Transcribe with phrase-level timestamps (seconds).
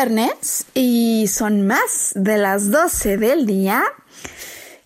[0.00, 3.82] Viernes y son más de las 12 del día.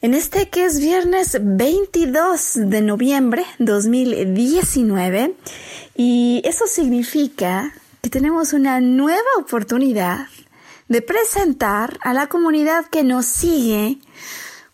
[0.03, 5.37] En este que es viernes 22 de noviembre 2019
[5.95, 10.27] y eso significa que tenemos una nueva oportunidad
[10.89, 13.99] de presentar a la comunidad que nos sigue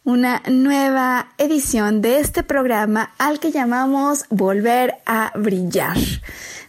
[0.05, 5.99] una nueva edición de este programa al que llamamos Volver a Brillar.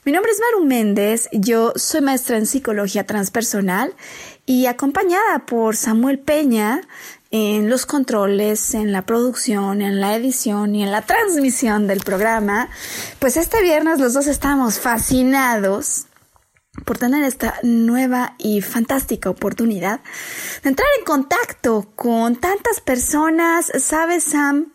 [0.04, 3.94] Mi nombre es Maru Méndez, yo soy maestra en psicología transpersonal
[4.48, 6.82] y acompañada por Samuel Peña
[7.30, 12.68] en los controles, en la producción, en la edición y en la transmisión del programa,
[13.20, 16.08] pues este viernes los dos estamos fascinados
[16.84, 20.00] por tener esta nueva y fantástica oportunidad
[20.64, 24.74] de entrar en contacto con tantas personas, ¿sabes, Sam?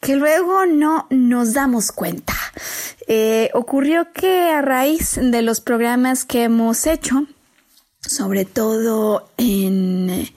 [0.00, 2.34] Que luego no nos damos cuenta.
[3.06, 7.26] Eh, ocurrió que a raíz de los programas que hemos hecho,
[8.00, 10.28] sobre todo en,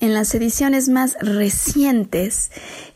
[0.00, 2.50] en las ediciones más recientes,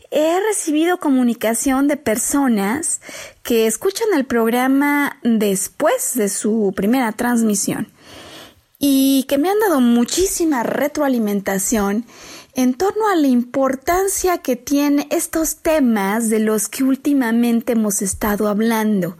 [0.09, 3.01] he recibido comunicación de personas
[3.41, 7.91] que escuchan el programa después de su primera transmisión
[8.77, 12.05] y que me han dado muchísima retroalimentación
[12.55, 18.47] en torno a la importancia que tienen estos temas de los que últimamente hemos estado
[18.47, 19.17] hablando,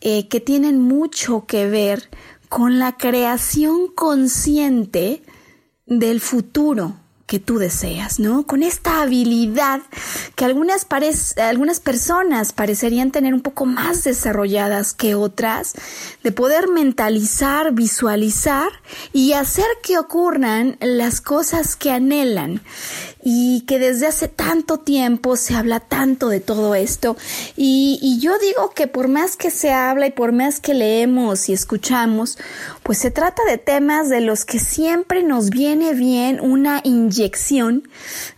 [0.00, 2.10] eh, que tienen mucho que ver
[2.48, 5.22] con la creación consciente
[5.86, 8.46] del futuro que tú deseas, ¿no?
[8.46, 9.80] Con esta habilidad
[10.36, 10.86] que algunas,
[11.36, 15.74] algunas personas parecerían tener un poco más desarrolladas que otras,
[16.22, 18.68] de poder mentalizar, visualizar
[19.12, 22.62] y hacer que ocurran las cosas que anhelan
[23.28, 27.16] y que desde hace tanto tiempo se habla tanto de todo esto.
[27.56, 31.52] Y, yo digo que por más que se habla y por más que leemos y
[31.52, 32.38] escuchamos,
[32.84, 37.88] pues se trata de temas de los que siempre nos viene bien una inyección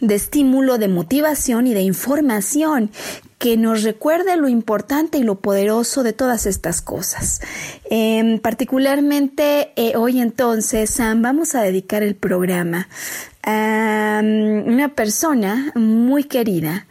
[0.01, 2.91] de estímulo, de motivación y de información
[3.39, 7.41] que nos recuerde lo importante y lo poderoso de todas estas cosas.
[7.91, 12.89] Eh, particularmente eh, hoy entonces, Sam, vamos a dedicar el programa
[13.45, 16.87] a um, una persona muy querida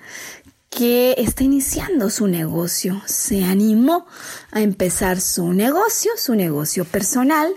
[0.78, 3.02] que está iniciando su negocio.
[3.08, 4.06] Se animó
[4.52, 7.52] a empezar su negocio, su negocio personal,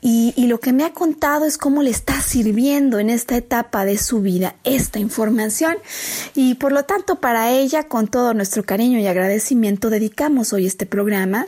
[0.00, 3.98] y, lo que me ha contado es cómo le está sirviendo en esta etapa de
[3.98, 5.76] su vida esta información.
[6.34, 10.86] Y por lo tanto, para ella, con todo nuestro cariño y agradecimiento, dedicamos hoy este
[10.86, 11.46] programa.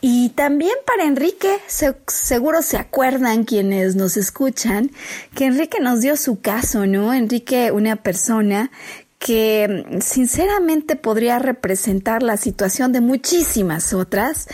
[0.00, 4.90] Y también para Enrique, se, seguro se acuerdan quienes nos escuchan,
[5.34, 7.12] que Enrique nos dio su caso, ¿no?
[7.12, 8.70] Enrique, una persona
[9.18, 14.48] que mm, sinceramente podría representar la situación de muchísimas otras,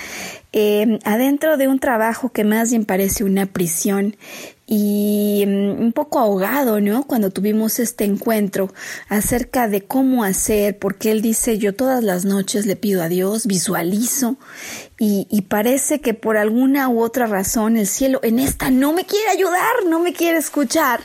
[0.52, 4.16] eh, adentro de un trabajo que más bien parece una prisión
[4.66, 7.06] y mm, un poco ahogado, ¿no?
[7.06, 8.72] Cuando tuvimos este encuentro
[9.08, 13.46] acerca de cómo hacer, porque él dice, yo todas las noches le pido a Dios,
[13.46, 14.36] visualizo
[15.04, 19.30] y, parece que por alguna u otra razón el cielo en esta no me quiere
[19.30, 21.00] ayudar, no me quiere escuchar.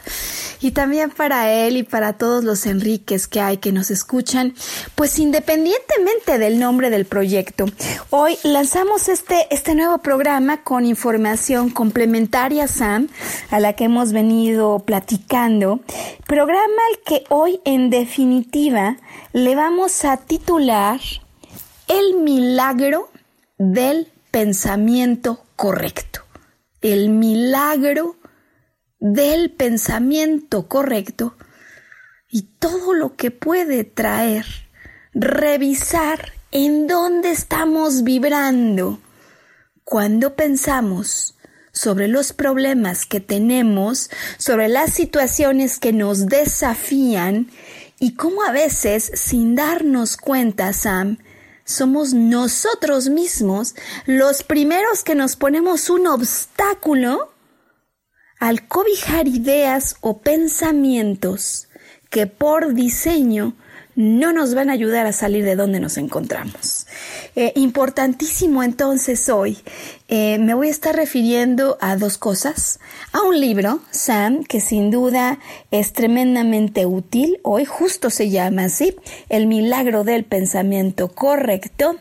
[0.62, 4.54] Y también para él y para todos los Enriques que hay que nos escuchan,
[4.94, 7.66] pues independientemente del nombre del proyecto,
[8.12, 13.08] hoy lanzamos este, este nuevo programa con información complementaria, Sam,
[13.50, 15.80] a la que hemos venido platicando.
[16.28, 18.98] Programa al que hoy en definitiva
[19.34, 21.00] le vamos a titular
[21.88, 23.10] El milagro
[23.58, 26.22] del pensamiento correcto.
[26.82, 28.18] El milagro
[29.00, 31.36] del pensamiento correcto
[32.30, 34.46] y todo lo que puede traer.
[35.14, 39.00] Revisar en dónde estamos vibrando
[39.84, 41.36] cuando pensamos
[41.72, 47.50] sobre los problemas que tenemos, sobre las situaciones que nos desafían
[48.00, 51.18] y cómo a veces, sin darnos cuenta, Sam,
[51.68, 53.76] somos nosotros mismos
[54.06, 57.30] los primeros que nos ponemos un obstáculo
[58.40, 61.68] al cobijar ideas o pensamientos
[62.10, 63.54] que por diseño
[63.96, 66.88] no nos van a ayudar a salir de donde nos encontramos.
[67.36, 69.58] Eh, importantísimo entonces hoy,
[70.10, 72.80] eh, me voy a estar refiriendo a dos cosas.
[73.12, 75.40] A un libro, Sam, que sin duda
[75.70, 77.40] es tremendamente útil.
[77.44, 78.96] Hoy justo se llama así,
[79.28, 81.98] El milagro del pensamiento correcto.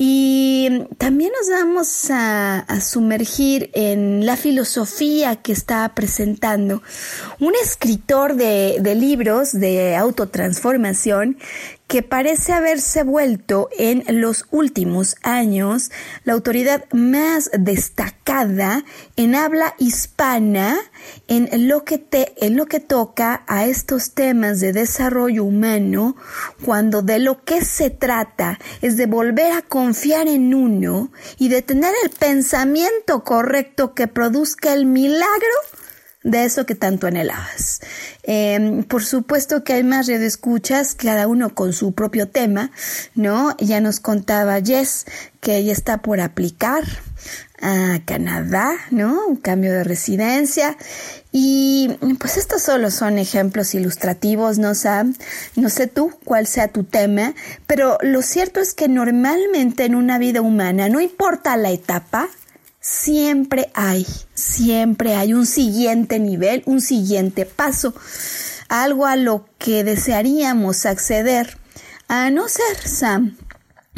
[0.00, 6.82] Y también nos vamos a, sumergir en la filosofía que está presentando
[7.40, 11.36] un escritor de, de libros de autotransformación
[11.88, 15.90] que parece haberse vuelto en los últimos años
[16.22, 18.84] la autoridad más destacada
[19.16, 20.76] en habla hispana
[21.28, 26.14] en lo que te, en lo que toca a estos temas de desarrollo humano,
[26.62, 31.62] cuando de lo que se trata es de volver a confiar en uno y de
[31.62, 35.56] tener el pensamiento correcto que produzca el milagro
[36.24, 37.80] de eso que tanto anhelabas.
[38.22, 42.70] Em, por supuesto que hay más escuchas, cada uno con su propio tema,
[43.14, 43.56] ¿no?
[43.58, 45.06] Ya nos contaba Jess
[45.40, 46.84] que ella está por aplicar
[47.60, 49.26] a Canadá, ¿no?
[49.26, 50.76] Un cambio de residencia.
[51.30, 54.72] Y pues estos solo son ejemplos ilustrativos, ¿no?
[55.56, 57.34] No sé tú cuál sea tu tema,
[57.66, 62.28] pero lo cierto es que normalmente en una vida humana, no importa la etapa,
[62.88, 67.94] siempre hay, siempre hay un siguiente nivel, un siguiente paso,
[68.68, 71.58] algo a lo que desearíamos acceder,
[72.08, 73.36] a no ser, Sam,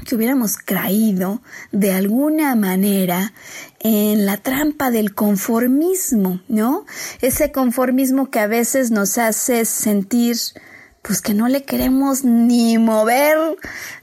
[0.04, 1.40] que hubiéramos caído
[1.70, 3.32] de alguna manera
[3.78, 6.84] en la trampa del conformismo, ¿no?
[7.20, 10.36] Ese conformismo que a veces nos hace sentir
[11.02, 13.38] pues que no le queremos ni mover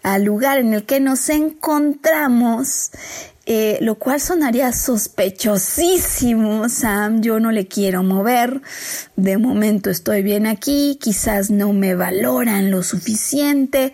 [0.02, 2.92] al lugar en el que nos encontramos
[3.50, 8.62] eh, lo cual sonaría sospechosísimo, Sam, yo no le quiero mover,
[9.16, 13.94] de momento estoy bien aquí, quizás no me valoran lo suficiente,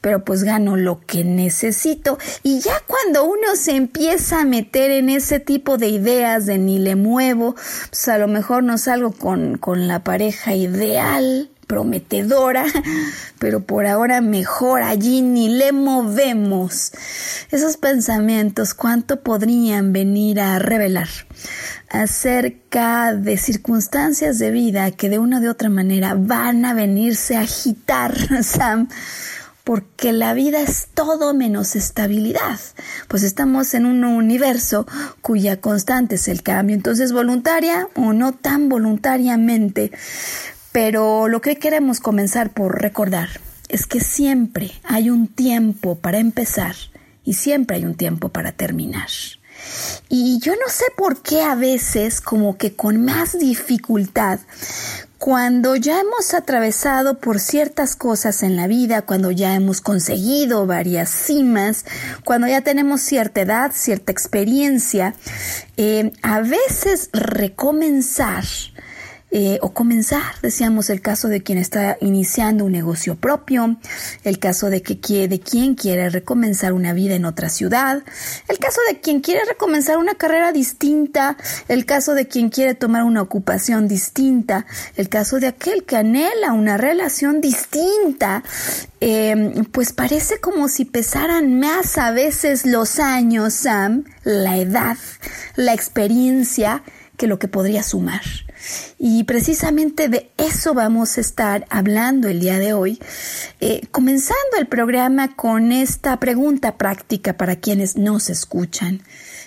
[0.00, 2.16] pero pues gano lo que necesito.
[2.42, 6.78] Y ya cuando uno se empieza a meter en ese tipo de ideas de ni
[6.78, 7.56] le muevo,
[7.90, 12.64] pues a lo mejor no salgo con, con la pareja ideal, prometedora,
[13.38, 16.92] pero por ahora mejor allí ni le movemos.
[17.50, 21.08] Esos pensamientos, ¿cuánto podrían venir a revelar
[21.88, 27.40] acerca de circunstancias de vida que de una u otra manera van a venirse a
[27.40, 28.88] agitar, Sam?
[29.64, 32.60] porque la vida es todo menos estabilidad,
[33.08, 34.86] pues estamos en un universo
[35.22, 39.90] cuya constante es el cambio, entonces voluntaria o no tan voluntariamente,
[40.74, 43.28] pero lo que queremos comenzar por recordar
[43.68, 46.74] es que siempre hay un tiempo para empezar
[47.22, 49.06] y siempre hay un tiempo para terminar.
[50.08, 54.40] Y yo no sé por qué a veces como que con más dificultad,
[55.18, 61.08] cuando ya hemos atravesado por ciertas cosas en la vida, cuando ya hemos conseguido varias
[61.08, 61.84] cimas,
[62.24, 65.14] cuando ya tenemos cierta edad, cierta experiencia,
[65.76, 68.42] eh, a veces recomenzar
[69.36, 73.76] eh, o comenzar, decíamos, el caso de quien está iniciando un negocio propio,
[74.22, 78.04] el caso de, que, de quien quiere recomenzar una vida en otra ciudad,
[78.46, 81.36] el caso de quien quiere recomenzar una carrera distinta,
[81.66, 86.52] el caso de quien quiere tomar una ocupación distinta, el caso de aquel que anhela
[86.52, 88.44] una relación distinta,
[89.00, 94.96] em, pues parece como si pesaran más a veces los años, Sam, la edad,
[95.56, 96.84] la experiencia,
[97.16, 98.22] que lo que podría sumar.
[98.98, 103.00] Y precisamente de eso vamos a estar hablando el día de hoy,
[103.60, 109.02] eh, comenzando el programa con esta pregunta práctica para quienes nos escuchan.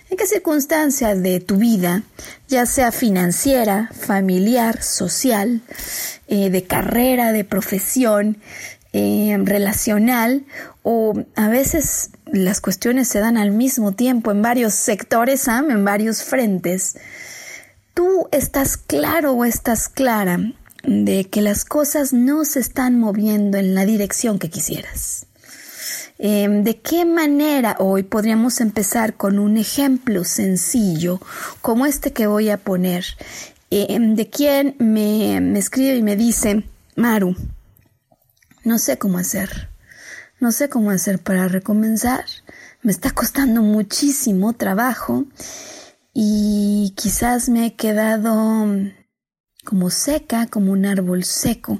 [0.09, 2.03] ¿En qué circunstancias de tu vida,
[2.47, 5.61] ya sea financiera, familiar, social,
[6.27, 8.37] eh, de carrera, de profesión,
[8.93, 10.45] eh, relacional
[10.81, 16.23] o a veces las cuestiones se dan al mismo tiempo en varios sectores, en varios
[16.23, 16.95] frentes?
[17.97, 23.73] Tú estás claro o estás clara de que las cosas no se están moviendo en
[23.73, 25.25] la dirección que quisieras.
[26.19, 31.19] Em, ¿De qué manera hoy podríamos empezar con un ejemplo sencillo
[31.61, 33.03] como este que voy a poner?
[33.71, 37.35] Em, de quien me, me escribe y me dice, Maru,
[38.63, 39.69] no sé cómo hacer,
[40.39, 42.25] no sé cómo hacer para recomenzar,
[42.83, 45.25] me está costando muchísimo trabajo
[46.19, 48.65] y quizás me he quedado
[49.63, 51.79] como seca, como un árbol seco,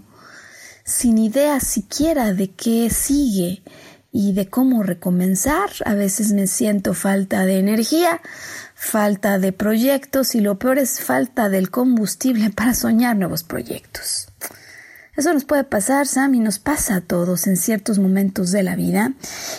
[0.86, 3.64] sin idea siquiera de qué sigue
[4.12, 5.72] y de cómo recomenzar.
[5.86, 8.22] A veces me siento falta de energía,
[8.76, 14.28] falta de proyectos y lo peor es falta del combustible para soñar nuevos proyectos.
[15.16, 18.76] Eso nos puede pasar, Sam, y nos pasa a todos en ciertos momentos de la
[18.76, 19.14] vida.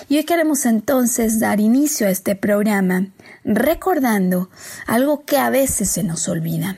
[0.09, 3.09] Y hoy queremos entonces dar inicio a este programa
[3.45, 4.51] recordando
[4.87, 6.77] algo que a veces se nos olvida.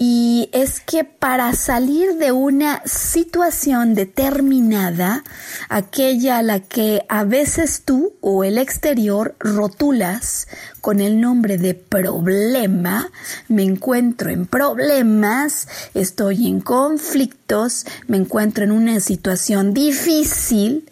[0.00, 5.24] Y es que para salir de una situación determinada,
[5.68, 10.46] aquella a la que a veces tú o el exterior rotulas
[10.80, 13.10] con el nombre de problema,
[13.48, 20.88] me encuentro en problemas, estoy en conflictos, me encuentro en una situación difícil,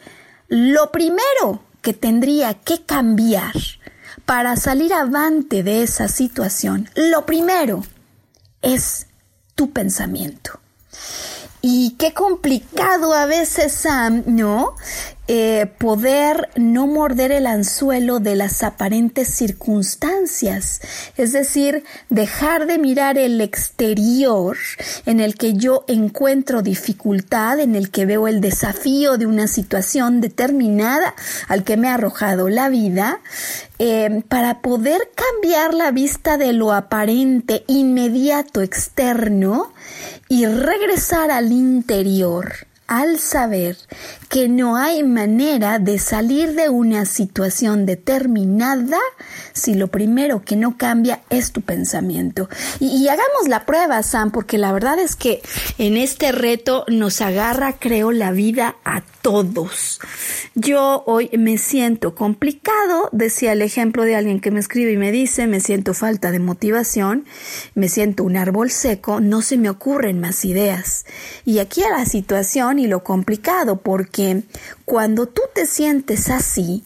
[0.49, 3.55] lo primero que tendría que cambiar
[4.27, 7.83] para salir avante de esa situación, lo primero
[8.61, 9.07] es
[9.55, 10.61] tu pensamiento.
[11.69, 13.89] Y qué complicado a veces,
[14.25, 14.77] ¿no?
[15.27, 20.81] Eh, poder no morder el anzuelo de las aparentes circunstancias,
[21.17, 24.57] es decir, dejar de mirar el exterior
[25.07, 30.21] en el que yo encuentro dificultad, en el que veo el desafío de una situación
[30.21, 31.17] determinada
[31.49, 33.19] al que me ha arrojado la vida,
[33.81, 39.73] eh, para poder cambiar la vista de lo aparente inmediato externo
[40.29, 43.77] y regresar al interior al saber
[44.29, 48.99] que no hay manera de salir de una situación determinada
[49.53, 52.49] si lo primero que no cambia es tu pensamiento.
[52.79, 55.43] Y, hagamos la prueba, Sam, porque la verdad es que
[55.79, 59.99] en este reto nos agarra, creo, la vida a todos.
[60.55, 65.11] Yo hoy me siento complicado, decía el ejemplo de alguien que me escribe y me
[65.11, 67.25] dice, me siento falta de motivación,
[67.75, 71.07] me siento un árbol seco, no se me ocurren más ideas.
[71.45, 74.45] Y aquí a la situación y lo complicado, porque
[74.85, 76.85] cuando tú te sientes así,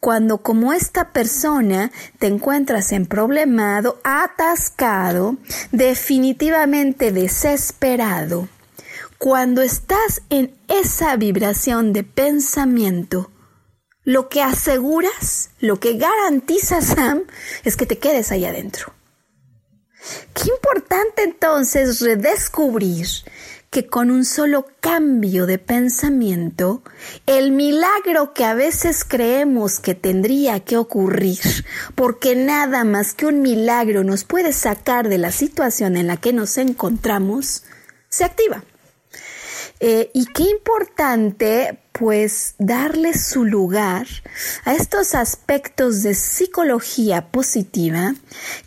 [0.00, 5.36] cuando como esta persona te encuentras en problemado, atascado,
[5.72, 8.48] definitivamente desesperado,
[9.22, 13.30] cuando estás en esa vibración de pensamiento,
[14.02, 17.22] lo que aseguras, lo que garantizas, Sam,
[17.62, 18.92] es que te quedes ahí adentro.
[20.34, 23.06] Qué importante entonces redescubrir
[23.70, 26.82] que con un solo cambio de pensamiento,
[27.26, 31.38] el milagro que a veces creemos que tendría que ocurrir,
[31.94, 36.32] porque nada más que un milagro nos puede sacar de la situación en la que
[36.32, 37.62] nos encontramos,
[38.08, 38.64] se activa.
[39.84, 44.06] Eh, y qué importante, pues, darle su lugar
[44.64, 48.14] a estos aspectos de psicología positiva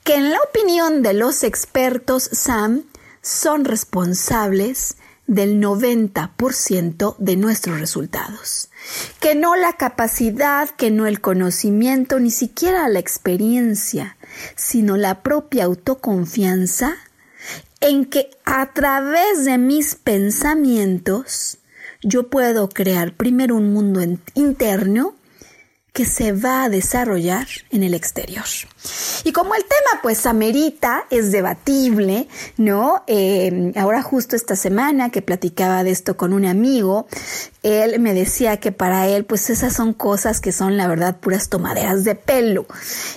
[0.03, 2.83] que en la opinión de los expertos SAM
[3.21, 8.69] son responsables del 90% de nuestros resultados.
[9.21, 14.17] Que no la capacidad, que no el conocimiento, ni siquiera la experiencia,
[14.57, 16.97] sino la propia autoconfianza
[17.81, 21.57] en que a través de mis pensamientos
[22.01, 24.01] yo puedo crear primero un mundo
[24.33, 25.15] interno
[25.93, 28.45] que se va a desarrollar en el exterior.
[29.23, 32.27] Y como el tema pues amerita, es debatible,
[32.57, 33.03] ¿no?
[33.07, 37.07] Eh, ahora justo esta semana que platicaba de esto con un amigo,
[37.63, 41.49] él me decía que para él pues esas son cosas que son la verdad puras
[41.49, 42.65] tomaderas de pelo.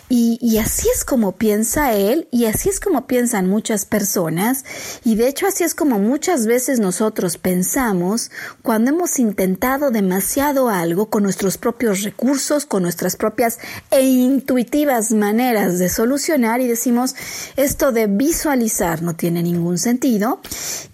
[0.08, 4.64] Y así es como piensa él y así es como piensan muchas personas
[5.04, 8.30] y de hecho así es como muchas veces nosotros pensamos
[8.62, 13.58] cuando hemos intentado demasiado algo con nuestros propios recursos, con nuestras propias
[13.90, 17.14] e intuitivas maneras de solucionar y decimos
[17.56, 20.40] esto de visualizar no tiene ningún sentido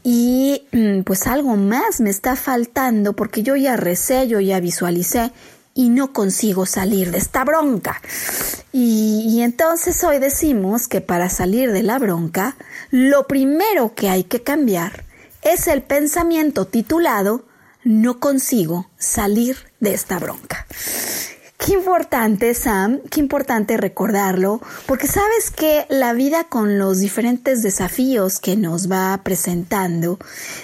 [0.03, 5.33] y mm, pues algo más me está faltando porque yo ya recé, yo ya visualicé
[5.75, 8.01] y no consigo salir de esta bronca.
[8.73, 12.57] Y, entonces hoy decimos que para salir de la bronca,
[12.91, 15.05] lo primero que hay que cambiar
[15.43, 17.45] es el pensamiento titulado
[17.83, 20.67] no consigo salir de esta bronca.
[21.57, 28.39] Qué importante, Sam, qué importante recordarlo, porque sabes que la vida con los diferentes desafíos
[28.39, 30.19] que nos va presentando,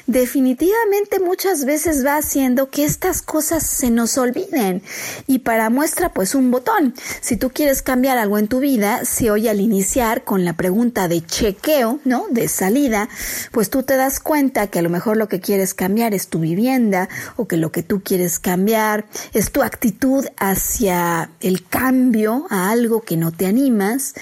[0.07, 4.83] definitivamente muchas veces va haciendo que estas cosas se nos olviden.
[5.27, 6.93] Y para muestra, pues un botón.
[7.23, 11.09] Si tú quieres cambiar algo en tu vida, si hoy al iniciar con la pregunta
[11.09, 12.27] de chequeo, ¿no?
[12.31, 13.09] De salida,
[13.53, 16.41] pues tú te das cuenta que a lo mejor lo que quieres cambiar es tu
[16.41, 22.71] vivienda o que lo que tú quieres cambiar es tu actitud hacia el cambio a
[22.71, 24.15] algo que no te animas,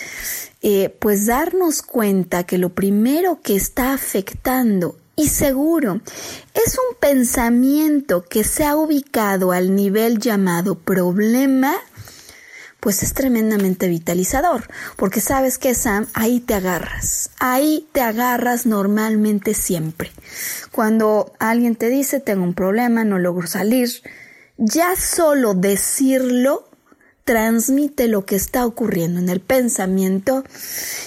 [0.60, 6.00] eh, pues darnos cuenta que lo primero que está afectando y seguro
[6.54, 11.74] es un pensamiento que se ha ubicado al nivel llamado problema,
[12.80, 19.54] pues es tremendamente vitalizador, porque sabes que Sam, ahí te agarras, ahí te agarras normalmente
[19.54, 20.12] siempre.
[20.70, 23.90] Cuando alguien te dice, tengo un problema, no logro salir,
[24.58, 26.68] ya solo decirlo
[27.28, 30.44] transmite lo que está ocurriendo en el pensamiento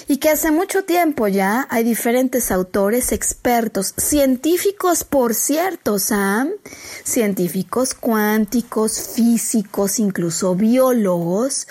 [0.07, 6.51] y que hace mucho tiempo ya hay diferentes autores, expertos, científicos, por cierto, Sam,
[7.03, 11.67] científicos cuánticos, físicos, incluso biólogos,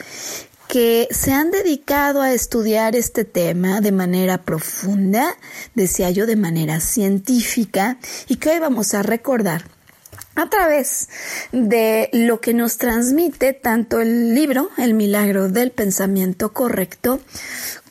[0.66, 5.36] que se han dedicado a estudiar este tema de manera profunda,
[5.76, 9.62] decía yo, de manera científica, y que hoy vamos a recordar
[10.34, 11.08] a través
[11.52, 17.20] de lo que nos transmite tanto el libro, El milagro del pensamiento correcto,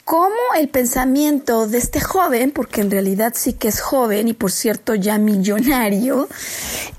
[0.10, 4.52] como el pensamiento de este joven, porque en realidad sí que es joven y por
[4.52, 6.28] cierto ya millonario,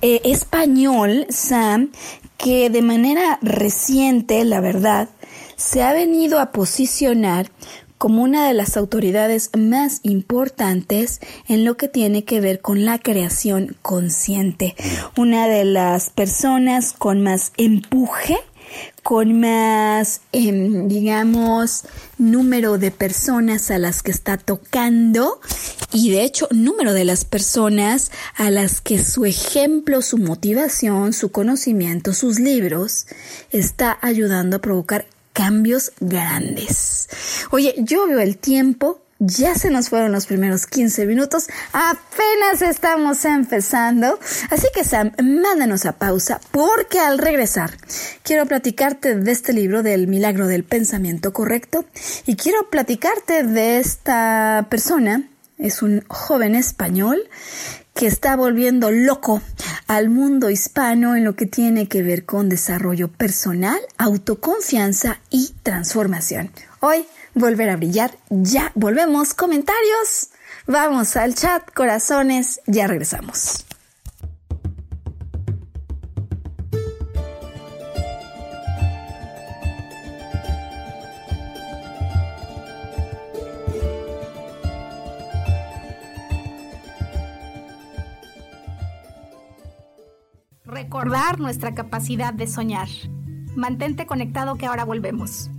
[0.01, 1.91] eh, español, Sam,
[2.37, 5.09] que de manera reciente, la verdad,
[5.57, 7.51] se ha venido a posicionar
[8.01, 12.99] como una de las autoridades más importantes en lo que tiene que ver con la
[12.99, 14.75] creación consciente.
[15.19, 18.39] Una de las personas con más empuje
[19.03, 21.85] con más, em, digamos,
[22.19, 25.41] número de personas a las que está tocando
[25.93, 31.33] y de hecho número de las personas a las que su ejemplo, su motivación, su
[31.33, 33.07] conocimiento, sus libros
[33.51, 35.07] está ayudando a provocar
[35.41, 37.09] cambios grandes.
[37.51, 43.25] Oye, yo veo el tiempo, ya se nos fueron los primeros 15 minutos, apenas estamos
[43.25, 44.19] empezando,
[44.51, 47.71] así que Sam, mándanos a pausa porque al regresar
[48.23, 51.87] quiero platicarte de este libro del milagro del pensamiento correcto
[52.27, 55.27] y quiero platicarte de esta persona,
[55.57, 57.31] es un joven español
[58.01, 59.43] que está volviendo loco
[59.87, 66.51] al mundo hispano en lo que tiene que ver con desarrollo personal, autoconfianza y transformación.
[66.81, 70.31] Hoy, volver a brillar, ya volvemos, comentarios,
[70.67, 73.67] vamos al chat, corazones, ya regresamos.
[90.83, 92.89] Recordar nuestra capacidad de soñar.
[93.55, 95.51] Mantente conectado que ahora volvemos.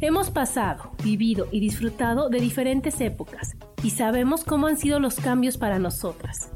[0.00, 5.56] Hemos pasado, vivido y disfrutado de diferentes épocas y sabemos cómo han sido los cambios
[5.58, 6.50] para nosotras.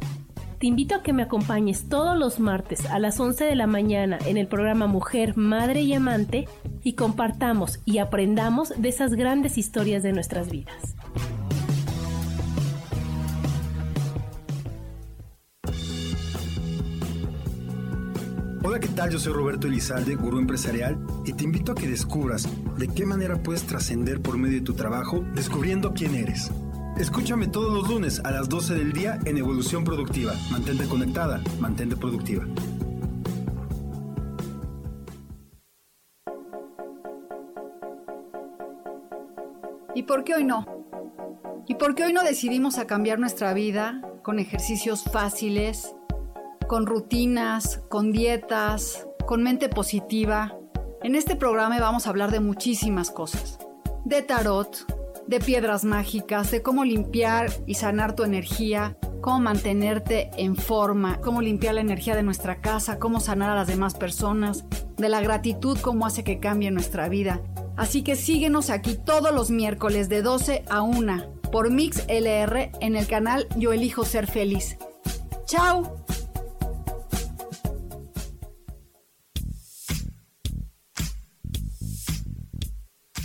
[0.60, 4.18] Te invito a que me acompañes todos los martes a las 11 de la mañana
[4.26, 6.48] en el programa Mujer, Madre y Amante
[6.84, 10.96] y compartamos y aprendamos de esas grandes historias de nuestras vidas.
[18.62, 19.10] Hola, ¿qué tal?
[19.10, 22.46] Yo soy Roberto Elizalde, gurú empresarial, y te invito a que descubras
[22.76, 26.50] de qué manera puedes trascender por medio de tu trabajo descubriendo quién eres.
[27.00, 30.34] Escúchame todos los lunes a las 12 del día en Evolución Productiva.
[30.50, 32.44] Mantente conectada, mantente productiva.
[39.94, 40.66] ¿Y por qué hoy no?
[41.66, 45.94] ¿Y por qué hoy no decidimos a cambiar nuestra vida con ejercicios fáciles,
[46.68, 50.54] con rutinas, con dietas, con mente positiva?
[51.02, 53.58] En este programa vamos a hablar de muchísimas cosas.
[54.04, 54.99] De tarot,
[55.30, 61.40] de piedras mágicas, de cómo limpiar y sanar tu energía, cómo mantenerte en forma, cómo
[61.40, 64.64] limpiar la energía de nuestra casa, cómo sanar a las demás personas,
[64.96, 67.40] de la gratitud, cómo hace que cambie nuestra vida.
[67.76, 72.96] Así que síguenos aquí todos los miércoles de 12 a 1 por Mix LR en
[72.96, 74.78] el canal Yo Elijo Ser Feliz.
[75.46, 75.99] ¡Chao!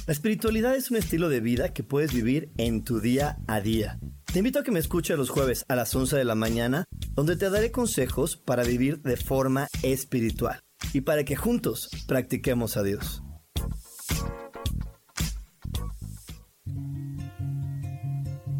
[0.07, 3.97] La espiritualidad es un estilo de vida que puedes vivir en tu día a día.
[4.31, 7.35] Te invito a que me escuches los jueves a las 11 de la mañana, donde
[7.35, 10.59] te daré consejos para vivir de forma espiritual
[10.93, 13.23] y para que juntos practiquemos a Dios.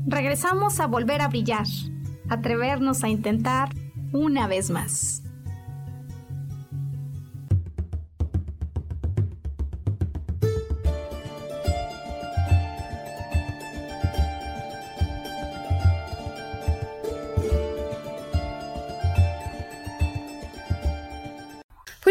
[0.08, 1.67] Regresamos a volver a brillar,
[2.27, 3.69] atrevernos a intentar
[4.13, 5.24] una vez más.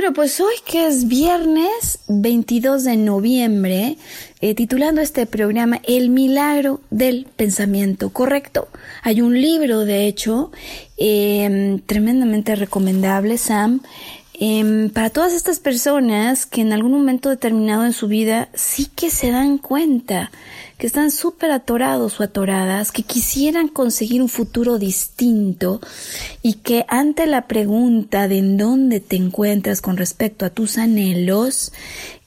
[0.05, 3.97] Bueno, pues hoy que es viernes 22 de noviembre,
[4.43, 8.69] eh, titulando este programa El milagro del pensamiento correcto.
[9.03, 10.53] Hay un libro, de hecho,
[10.99, 13.81] em, tremendamente recomendable, Sam,
[14.35, 19.09] em, para todas estas personas que en algún momento determinado en su vida sí que
[19.09, 20.31] se dan cuenta
[20.79, 25.81] que están súper atorados o atoradas, que quisieran conseguir un futuro distinto
[26.43, 31.73] y que ante la pregunta de en dónde te encuentras con respecto a tus anhelos,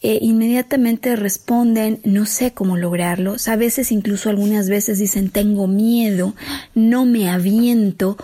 [0.03, 6.35] eh, inmediatamente responden no sé cómo lograrlos, a veces incluso algunas veces dicen tengo miedo,
[6.75, 8.15] no me aviento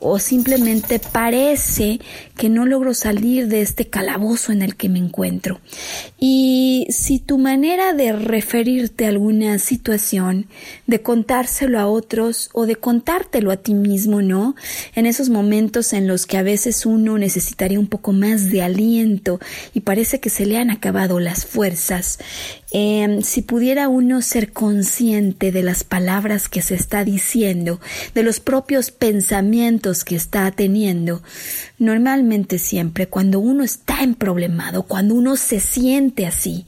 [0.00, 2.00] o simplemente parece
[2.36, 5.60] que no logro salir de este calabozo en el que me encuentro.
[6.18, 10.46] Y si tu manera de referirte a alguna situación,
[10.88, 14.56] de contárselo a otros o de contártelo a ti mismo, ¿no?
[14.96, 19.38] En esos momentos en los que a veces uno necesitaría un poco más de aliento
[19.72, 22.18] y parece que se le han acabado las fuerzas,
[22.72, 27.80] Em, si pudiera uno ser consciente de las palabras que se está diciendo,
[28.14, 31.20] de los propios pensamientos que está teniendo,
[31.78, 36.64] normalmente siempre cuando uno está en problemado, cuando uno se siente así,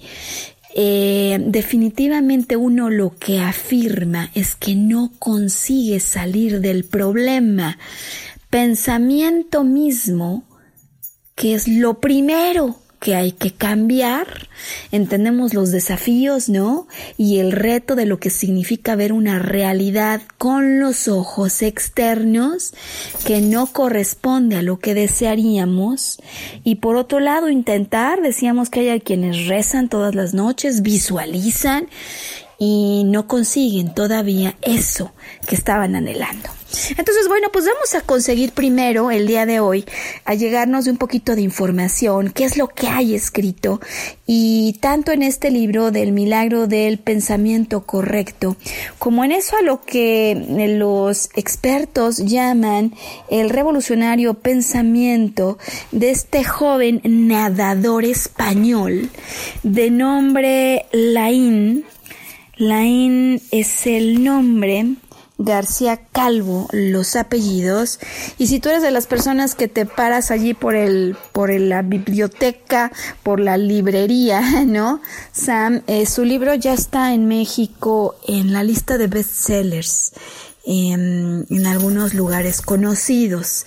[0.75, 7.79] eh, definitivamente uno lo que afirma es que no consigue salir del problema.
[8.51, 10.45] Pensamiento mismo,
[11.35, 14.49] que es lo primero que hay que cambiar,
[14.93, 16.87] entendemos los desafíos, ¿no?
[17.19, 22.75] Y el reto de lo que significa ver una realidad con los ojos externos
[23.27, 26.19] que no corresponde a lo que desearíamos.
[26.63, 31.89] Y por otro lado, intentar, decíamos que hay quienes rezan todas las noches, visualizan
[32.65, 35.11] y no consiguen todavía eso
[35.49, 36.49] que estaban anhelando.
[36.91, 39.85] Entonces, bueno, pues vamos a conseguir primero el día de hoy
[40.25, 43.81] a llegarnos de un poquito de información, qué es lo que hay escrito
[44.27, 48.57] y tanto en este libro del milagro del pensamiento correcto,
[49.01, 52.95] como en eso a lo que los expertos llaman
[53.29, 55.59] el revolucionario pensamiento
[55.91, 59.11] de este joven nadador español
[59.65, 61.87] de nombre Laín.
[62.63, 64.95] Laín es el nombre.
[65.37, 67.99] García Calvo los apellidos.
[68.39, 71.83] Y si tú eres de las personas que te paras allí por el por la
[71.83, 72.93] biblioteca
[73.25, 75.01] por la librería no
[75.33, 80.13] Sam eh, su libro ya está en México en la lista de bestsellers
[80.65, 83.65] en, en algunos lugares conocidos.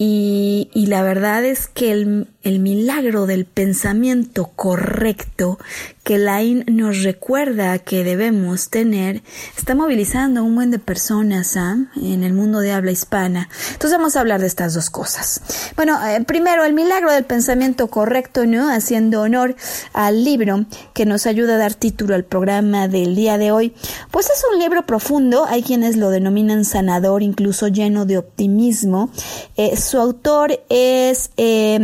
[0.00, 5.58] Y, la verdad es que el, el, milagro del pensamiento correcto
[6.02, 9.22] que Lain nos recuerda que debemos tener
[9.56, 11.76] está movilizando a un buen de personas ¿ah?
[11.96, 13.48] en el mundo de habla hispana.
[13.72, 15.42] Entonces vamos a hablar de estas dos cosas.
[15.76, 18.70] Bueno, eh, primero el milagro del pensamiento correcto, ¿no?
[18.70, 19.54] Haciendo honor
[19.92, 23.74] al libro que nos ayuda a dar título al programa del día de hoy.
[24.10, 29.10] Pues es un libro profundo, hay quienes lo denominan sanador, incluso lleno de optimismo.
[29.56, 31.78] Eh, su autor es eh,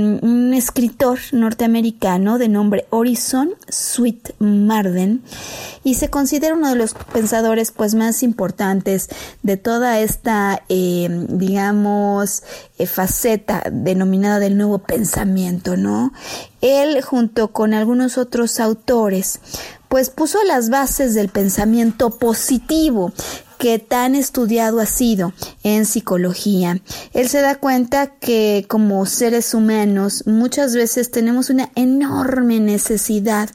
[0.54, 5.22] escritor norteamericano de nombre Horizon Sweet Marden
[5.84, 9.08] y se considera uno de los pensadores pues más importantes
[9.42, 12.42] de toda esta eh, digamos
[12.78, 16.12] eh, faceta denominada del nuevo pensamiento, ¿no?
[16.60, 19.40] Él junto con algunos otros autores
[19.88, 23.12] pues puso las bases del pensamiento positivo
[23.64, 26.82] que tan estudiado ha sido en psicología.
[27.14, 33.48] Él se da cuenta que como seres humanos muchas veces tenemos una enorme necesidad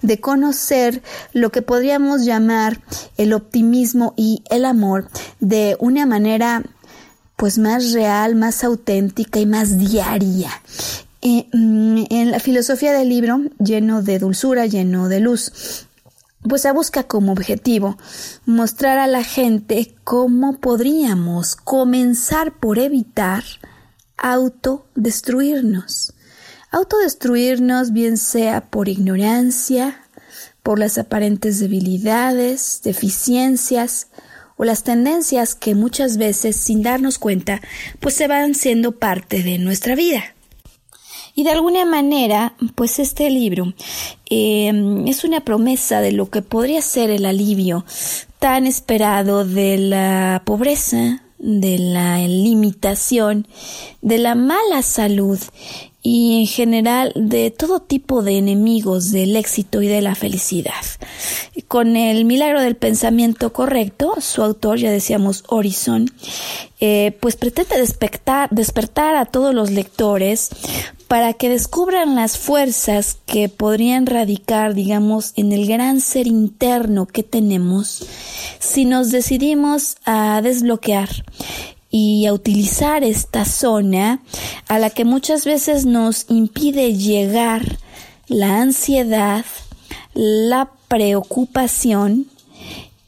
[0.00, 1.02] de conocer
[1.34, 2.80] lo que podríamos llamar
[3.18, 6.62] el optimismo y el amor de una manera
[7.36, 10.50] pues más real, más auténtica y más diaria.
[11.20, 15.86] Eh, mm, en la filosofía del libro, lleno de dulzura, lleno de luz,
[16.48, 17.98] pues se busca como objetivo
[18.46, 23.44] mostrar a la gente cómo podríamos comenzar por evitar
[24.16, 26.14] autodestruirnos.
[26.70, 30.02] Autodestruirnos bien sea por ignorancia,
[30.62, 34.08] por las aparentes debilidades, deficiencias
[34.56, 37.60] o las tendencias que muchas veces sin darnos cuenta
[37.98, 40.22] pues se van siendo parte de nuestra vida.
[41.40, 43.72] Y de alguna manera, pues este libro
[44.28, 47.86] em, es una promesa de lo que podría ser el alivio
[48.38, 53.48] tan esperado de la pobreza, de la limitación,
[54.02, 55.38] de la mala salud
[56.02, 60.84] y en general de todo tipo de enemigos del éxito y de la felicidad.
[61.68, 66.10] Con el milagro del pensamiento correcto, su autor, ya decíamos, Horizon,
[66.80, 70.50] eh, pues pretende despertar, despertar a todos los lectores
[71.10, 77.24] para que descubran las fuerzas que podrían radicar, digamos, en el gran ser interno que
[77.24, 78.06] tenemos
[78.60, 81.08] si nos decidimos a desbloquear
[81.90, 84.22] y a utilizar esta zona
[84.68, 87.78] a la que muchas veces nos impide llegar
[88.28, 89.44] la ansiedad,
[90.14, 92.26] la preocupación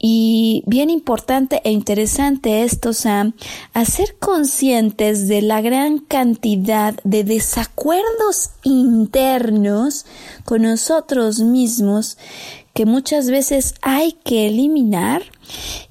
[0.05, 3.35] y bien importante e interesante esto, Sam,
[3.73, 10.05] hacer conscientes de la gran cantidad de desacuerdos internos
[10.43, 12.17] con nosotros mismos
[12.73, 15.21] que muchas veces hay que eliminar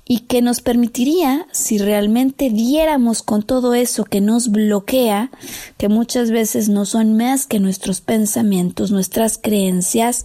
[0.05, 5.31] y que nos permitiría, si realmente diéramos con todo eso que nos bloquea,
[5.79, 10.23] que muchas veces no son más que nuestros pensamientos, nuestras creencias,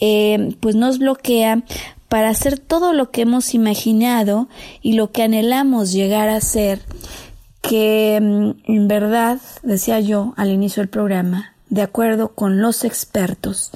[0.00, 1.64] eh, pues nos bloquea
[2.10, 4.48] para hacer todo lo que hemos imaginado
[4.82, 6.82] y lo que anhelamos llegar a ser,
[7.62, 13.70] que mm, en verdad, decía yo al inicio del programa, de acuerdo con los expertos,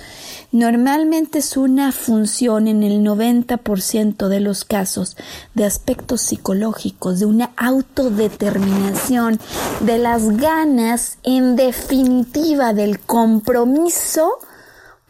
[0.50, 5.16] normalmente es una función en el 90% de los casos
[5.54, 9.38] de aspectos psicológicos, de una autodeterminación,
[9.78, 14.40] de las ganas en definitiva del compromiso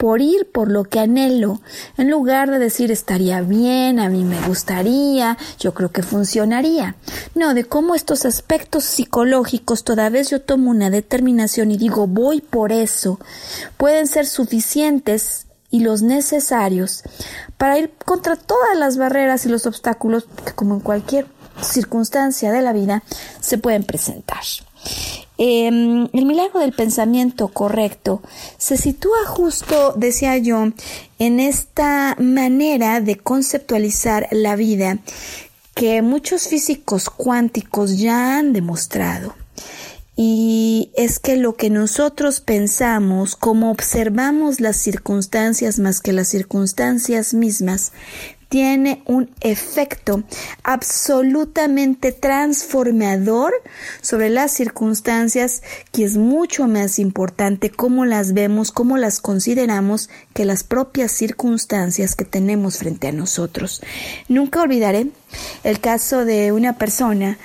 [0.05, 1.63] por ir por lo que anhelo,
[1.97, 6.95] en lugar de decir estaría bien, a mí me gustaría, yo creo que funcionaría.
[7.35, 12.43] No, de cómo estos aspectos psicológicos, toda vez yo tomo una determinación y digo voy
[12.43, 13.19] por eso,
[13.79, 17.03] pueden ser suficientes y los necesarios
[17.57, 21.29] para ir contra todas las barreras y los obstáculos que como en cualquier
[21.63, 23.03] circunstancia de la vida
[23.41, 24.43] se pueden presentar.
[25.37, 28.23] Em, el milagro del pensamiento correcto
[28.57, 30.69] se sitúa justo, decía yo,
[31.19, 34.99] en esta manera de conceptualizar la vida
[35.75, 39.35] que muchos físicos cuánticos ya han demostrado.
[40.17, 47.35] Y es que lo que nosotros pensamos, como observamos las circunstancias más que las circunstancias
[47.35, 47.91] mismas,
[48.55, 50.23] tiene un efecto
[50.63, 53.53] absolutamente transformador
[54.01, 60.45] sobre las circunstancias que es mucho más importante cómo las vemos, cómo las consideramos que
[60.45, 63.83] las propias circunstancias que tenemos frente a nosotros.
[64.29, 65.09] Nunca olvidaré
[65.65, 67.39] el caso de una persona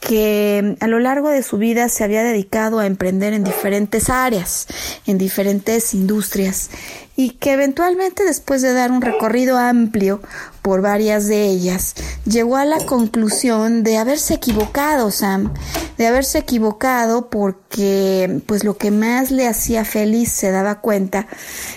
[0.00, 4.66] que a lo largo de su vida se había dedicado a emprender en diferentes áreas,
[5.06, 6.70] en diferentes industrias
[7.16, 10.20] y que eventualmente después de dar un recorrido amplio
[10.62, 15.52] por varias de ellas, llegó a la conclusión de haberse equivocado, Sam,
[15.98, 21.26] de haberse equivocado porque pues lo que más le hacía feliz se daba cuenta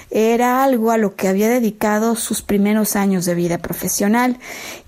[0.10, 4.40] era algo a lo que había dedicado sus primeros años de vida profesional.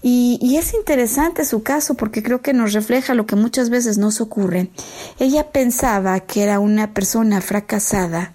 [0.01, 4.19] Y, es interesante su caso porque creo que nos refleja lo que muchas veces nos
[4.19, 4.69] ocurre.
[5.19, 8.31] Ella pensaba que era una persona fracasada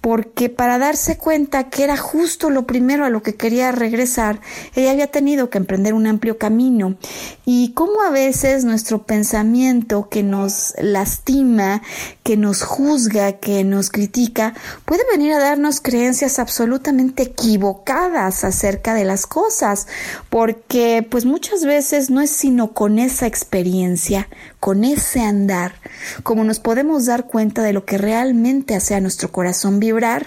[0.00, 4.40] porque para darse cuenta que era justo lo primero a lo que quería regresar,
[4.74, 6.96] ella había tenido que emprender un amplio camino.
[7.44, 11.82] Y cómo a veces nuestro pensamiento que nos lastima,
[12.22, 19.04] que nos juzga, que nos critica, puede venir a darnos creencias absolutamente equivocadas acerca de
[19.04, 19.86] las cosas,
[20.30, 24.28] porque pues muchas veces no es sino con esa experiencia,
[24.62, 25.74] con ese andar,
[26.22, 30.24] como nos podemos dar cuenta de lo que realmente hace a nuestro corazón vibrar,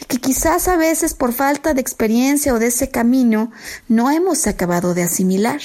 [0.00, 3.52] y que quizás a veces por falta de experiencia o de ese camino
[3.86, 5.60] no hemos acabado de asimilar.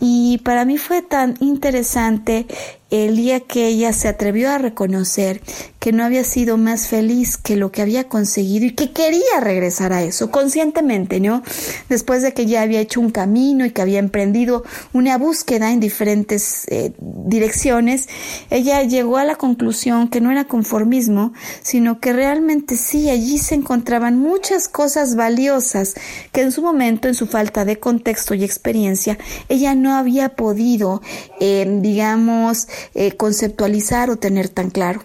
[0.00, 2.46] Y para mí fue tan interesante
[2.90, 5.40] el día que ella se atrevió a reconocer
[5.80, 9.92] que no había sido más feliz que lo que había conseguido y que quería regresar
[9.92, 11.42] a eso conscientemente, ¿no?
[11.88, 15.78] Después de que ya había hecho un camino y que había emprendido una búsqueda en
[15.78, 18.08] diferentes eh, direcciones,
[18.50, 23.54] ella llegó a la conclusión que no era conformismo, sino que realmente sí, allí se
[23.54, 25.94] encontraban muchas cosas valiosas
[26.32, 29.18] que en su momento, en su falta de contexto y experiencia,
[29.48, 31.00] ella no había podido,
[31.40, 35.02] eh, digamos, eh, conceptualizar o tener tan claro.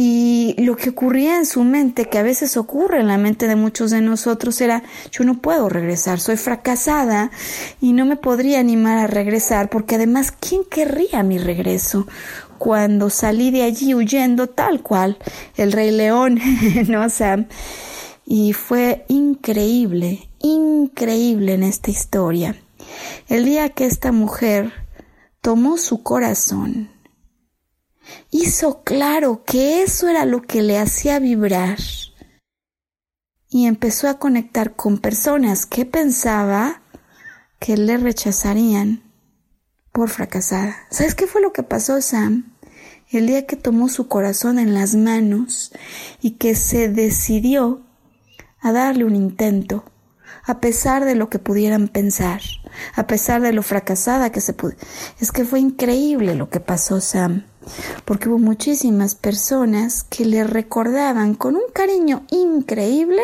[0.00, 3.56] Y lo que ocurría en su mente, que a veces ocurre en la mente de
[3.56, 7.32] muchos de nosotros, era yo no puedo regresar, soy fracasada
[7.80, 12.06] y no me podría animar a regresar, porque además, ¿quién querría mi regreso?
[12.58, 15.18] Cuando salí de allí huyendo tal cual,
[15.56, 16.38] el rey león,
[16.88, 17.46] ¿no, Sam?
[18.24, 22.54] Y fue increíble, increíble en esta historia.
[23.28, 24.72] El día que esta mujer
[25.40, 26.90] tomó su corazón,
[28.30, 31.78] hizo claro que eso era lo que le hacía vibrar
[33.50, 36.82] y empezó a conectar con personas que pensaba
[37.58, 39.02] que le rechazarían
[39.92, 40.76] por fracasada.
[40.90, 42.52] ¿Sabes qué fue lo que pasó, Sam?
[43.10, 45.72] El día que tomó su corazón en las manos
[46.20, 47.80] y que se decidió
[48.60, 49.84] a darle un intento,
[50.44, 52.42] a pesar de lo que pudieran pensar,
[52.94, 54.74] a pesar de lo fracasada que se pudo.
[55.20, 57.44] Es que fue increíble lo que pasó, Sam
[58.04, 63.22] porque hubo muchísimas personas que le recordaban con un cariño increíble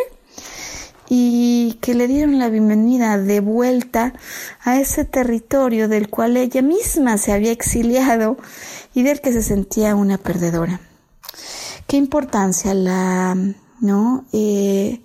[1.09, 4.15] y que le dieron la bienvenida de vuelta
[4.63, 8.37] a ese territorio del cual ella misma se había exiliado
[8.95, 10.81] y del que se sentía una perdedora.
[11.87, 13.37] Qué importancia la,
[13.81, 14.25] ¿no?
[14.33, 15.01] Eh,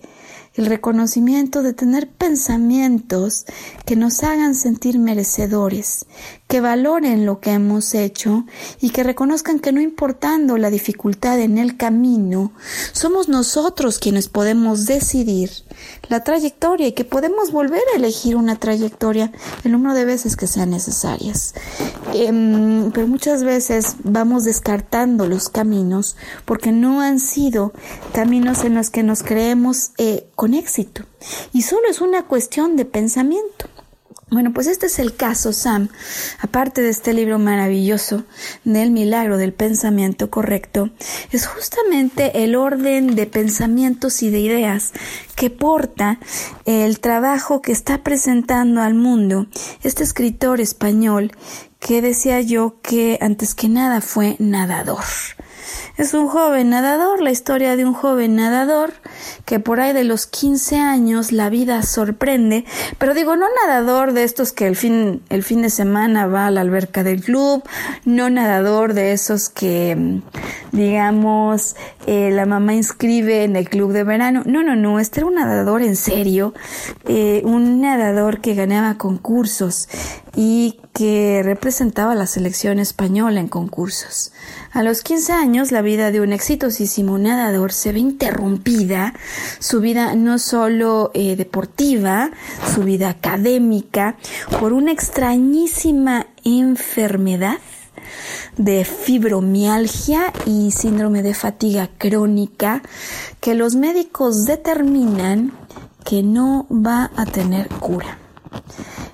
[0.55, 3.45] el reconocimiento de tener pensamientos
[3.85, 6.05] que nos hagan sentir merecedores,
[6.49, 8.43] que valoren lo que hemos hecho
[8.81, 12.53] y que reconozcan que no importando la dificultad en el camino,
[12.91, 15.51] somos nosotros quienes podemos decidir
[16.07, 19.31] la trayectoria y que podemos volver a elegir una trayectoria
[19.63, 21.53] el número de veces que sean necesarias.
[22.15, 27.73] Em, pero muchas veces vamos descartando los caminos porque no han sido
[28.11, 31.03] caminos en los que nos creemos eh, con éxito.
[31.53, 33.69] Y solo es una cuestión de pensamiento.
[34.31, 35.89] Bueno, pues este es el caso, Sam.
[36.39, 38.25] Aparte de este libro maravilloso
[38.63, 40.91] del milagro del pensamiento correcto,
[41.31, 44.93] es justamente el orden de pensamientos y de ideas
[45.35, 46.19] que porta
[46.65, 49.47] el trabajo que está presentando al mundo
[49.81, 51.31] este escritor español
[51.79, 55.05] que decía yo que antes que nada fue nadador.
[55.97, 58.93] Es un joven nadador, la historia de un joven nadador
[59.45, 62.65] que por ahí de los 15 años la vida sorprende,
[62.97, 66.51] pero digo, no nadador de estos que el fin, el fin de semana va a
[66.51, 67.63] la alberca del club,
[68.05, 70.21] no nadador de esos que,
[70.71, 71.75] digamos,
[72.07, 74.43] eh, la mamá inscribe en el club de verano.
[74.45, 76.53] No, no, no, este era un nadador en serio,
[77.07, 79.89] eh, un nadador que ganaba concursos
[80.41, 84.31] y que representaba a la selección española en concursos.
[84.71, 89.13] A los 15 años, la vida de un exitosísimo nadador se ve interrumpida,
[89.59, 92.31] su vida no solo eh, deportiva,
[92.73, 94.15] su vida académica,
[94.61, 97.57] por una extrañísima enfermedad
[98.55, 102.81] de fibromialgia y síndrome de fatiga crónica
[103.41, 105.51] que los médicos determinan
[106.05, 108.17] que no va a tener cura.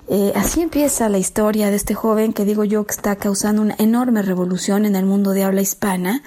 [0.07, 3.75] Eh, así empieza la historia de este joven que digo yo que está causando una
[3.79, 6.21] enorme revolución en el mundo de habla hispana,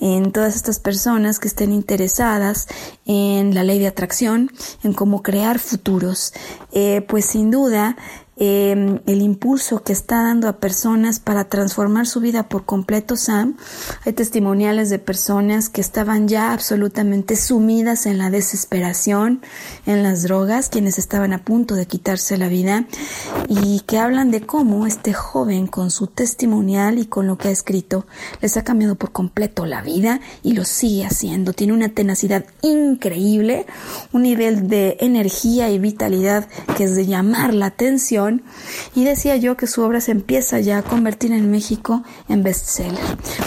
[0.00, 2.66] en todas estas personas que estén interesadas
[3.06, 4.50] en la ley de atracción,
[4.82, 6.32] en cómo crear futuros.
[6.72, 7.96] Eh, pues sin duda
[8.44, 13.56] Em, el impulso que está dando a personas para transformar su vida por completo, Sam.
[14.04, 19.42] Hay testimoniales de personas que estaban ya absolutamente sumidas en la desesperación,
[19.86, 22.86] en las drogas, quienes estaban a punto de quitarse la vida
[23.48, 27.52] y que hablan de cómo este joven con su testimonial y con lo que ha
[27.52, 28.06] escrito
[28.40, 31.52] les ha cambiado por completo la vida y lo sigue haciendo.
[31.52, 33.66] Tiene una tenacidad increíble,
[34.10, 38.31] un nivel de energía y vitalidad que es de llamar la atención
[38.94, 42.98] y decía yo que su obra se empieza ya a convertir en México en bestseller.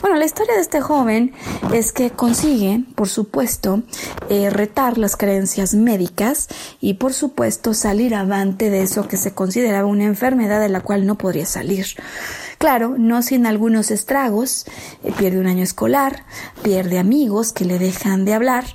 [0.02, 1.34] Bueno, la historia de este joven
[1.74, 3.84] es que consigue, por supuesto,
[4.30, 6.48] eh, retar las creencias médicas
[6.82, 11.06] y, por supuesto, salir avante de eso que se consideraba una enfermedad de la cual
[11.06, 11.86] no podría salir.
[12.58, 14.66] Claro, no sin algunos estragos,
[15.04, 16.26] eh, pierde un año escolar,
[16.64, 18.66] pierde amigos que le dejan de hablar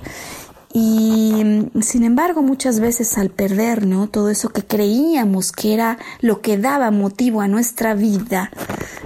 [0.73, 4.07] Y mm, sin embargo, muchas veces al perder, ¿no?
[4.07, 8.51] Todo eso que creíamos que era lo que daba motivo a nuestra vida,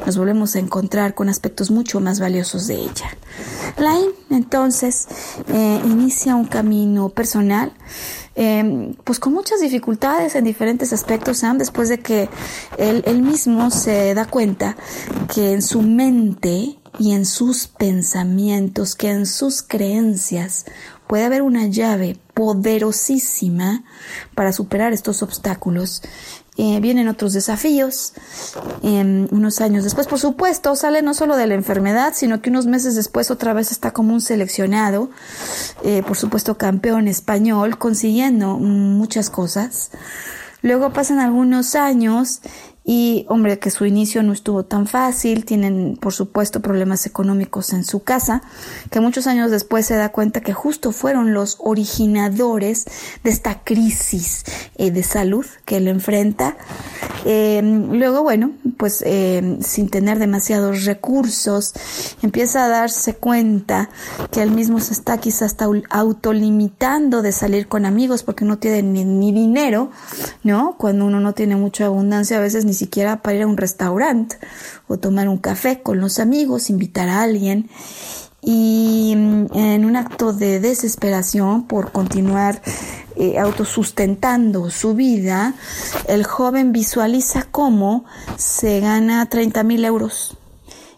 [0.06, 3.18] nos volvemos a encontrar con aspectos mucho más valiosos de ella.
[3.78, 5.08] Lain, entonces,
[5.48, 7.74] eh, inicia un camino personal,
[8.36, 12.30] eh, pues con muchas dificultades en diferentes aspectos, Sam, después de que
[12.78, 14.76] él, él mismo se da cuenta
[15.34, 20.66] que en su mente y en sus pensamientos, que en sus creencias
[21.08, 23.84] puede haber una llave poderosísima
[24.34, 26.02] para superar estos obstáculos.
[26.58, 28.14] Eh, vienen otros desafíos.
[28.82, 32.66] Eh, unos años después, por supuesto, sale no solo de la enfermedad, sino que unos
[32.66, 35.10] meses después otra vez está como un seleccionado,
[35.84, 39.92] eh, por supuesto campeón español, consiguiendo muchas cosas.
[40.62, 42.42] Luego pasan algunos años
[42.88, 47.84] y hombre, que su inicio no estuvo tan fácil, tienen por supuesto problemas económicos en
[47.84, 48.44] su casa,
[48.92, 52.86] que muchos años después se da cuenta que justo fueron los originadores
[53.24, 54.44] de esta crisis
[54.76, 56.58] eh, de salud que él enfrenta.
[57.26, 61.74] Eh, luego, bueno, pues eh, sin tener demasiados recursos,
[62.22, 63.90] empieza a darse cuenta
[64.32, 65.56] que él mismo se está quizás
[65.90, 69.90] autolimitando de salir con amigos porque no tiene ni, ni dinero,
[70.44, 70.76] ¿no?
[70.78, 74.38] Cuando uno no tiene mucha abundancia, a veces ni siquiera para ir a un restaurante
[74.88, 77.70] o tomar un café con los amigos, invitar a alguien.
[78.42, 82.62] Y en un acto de desesperación por continuar
[83.16, 85.56] eh, autosustentando su vida,
[86.08, 88.06] el joven visualiza cómo
[88.38, 90.38] se gana 30 mil euros.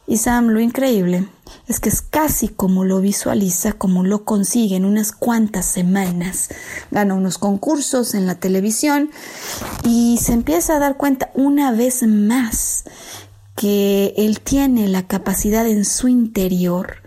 [0.08, 1.30] Y Sam, lo increíble
[1.68, 6.50] es que es casi como lo visualiza, como lo consigue en unas cuantas semanas.
[6.92, 9.12] Gana unos concursos en la televisión
[9.84, 12.84] y se empieza a dar cuenta una vez más
[13.56, 17.02] que él tiene la capacidad en su interior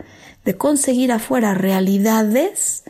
[0.44, 2.84] de conseguir afuera realidades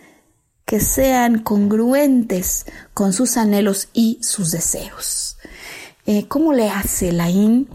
[0.64, 5.19] que sean congruentes con sus anhelos y sus deseos.
[6.12, 7.68] Eh, ¿Cómo le hace Laín?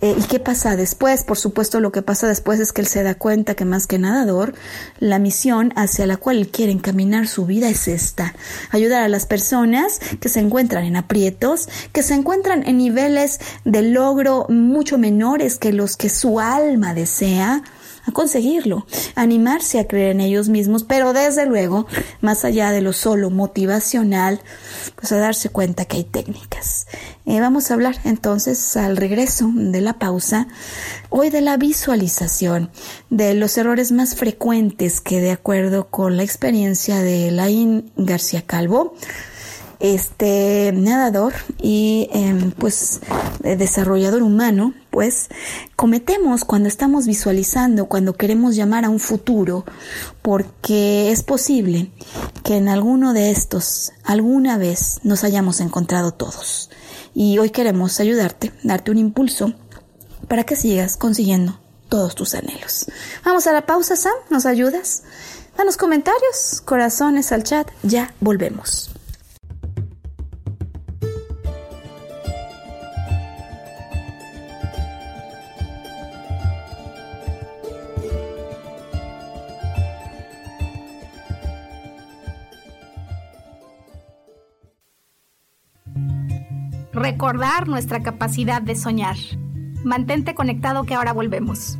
[0.00, 1.24] Eh, ¿Y qué pasa después?
[1.24, 3.98] Por supuesto, lo que pasa después es que él se da cuenta que más que
[3.98, 4.54] nadador,
[4.98, 8.34] la misión hacia la cual quiere encaminar su vida es esta.
[8.70, 13.82] Ayudar a las personas que se encuentran en aprietos, que se encuentran en niveles de
[13.82, 17.62] logro mucho menores que los que su alma desea,
[18.04, 21.86] a conseguirlo, animarse a creer en ellos mismos, pero desde luego,
[22.20, 24.40] más allá de lo solo motivacional,
[24.96, 26.86] pues a darse cuenta que hay técnicas.
[27.24, 30.48] Eh, vamos a hablar entonces al regreso de la pausa,
[31.10, 32.70] hoy de la visualización,
[33.10, 38.94] de los errores más frecuentes que de acuerdo con la experiencia de Laín García Calvo,
[39.82, 43.00] este nadador y em, pues
[43.42, 45.28] desarrollador humano, pues
[45.74, 49.64] cometemos cuando estamos visualizando, cuando queremos llamar a un futuro,
[50.22, 51.90] porque es posible
[52.44, 56.70] que en alguno de estos alguna vez nos hayamos encontrado todos.
[57.12, 59.52] Y hoy queremos ayudarte, darte un impulso
[60.28, 61.58] para que sigas consiguiendo
[61.88, 62.86] todos tus anhelos.
[63.24, 65.02] Vamos a la pausa, Sam, ¿nos ayudas?
[65.58, 68.92] Danos comentarios, corazones al chat, ya volvemos.
[86.92, 89.16] Recordar nuestra capacidad de soñar.
[89.84, 91.78] Mantente conectado que ahora volvemos.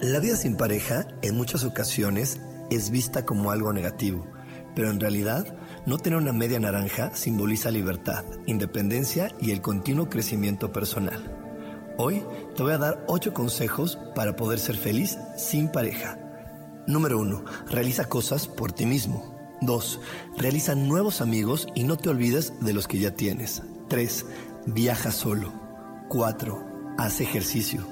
[0.00, 4.26] La vida sin pareja en muchas ocasiones es vista como algo negativo,
[4.74, 5.56] pero en realidad
[5.86, 11.32] no tener una media naranja simboliza libertad, independencia y el continuo crecimiento personal.
[11.96, 12.22] Hoy
[12.54, 16.18] te voy a dar 8 consejos para poder ser feliz sin pareja.
[16.86, 17.44] Número 1.
[17.68, 19.34] Realiza cosas por ti mismo.
[19.60, 20.00] 2.
[20.36, 23.62] Realiza nuevos amigos y no te olvides de los que ya tienes.
[23.88, 24.26] 3.
[24.66, 25.52] Viaja solo.
[26.08, 26.94] 4.
[26.98, 27.84] Haz ejercicio.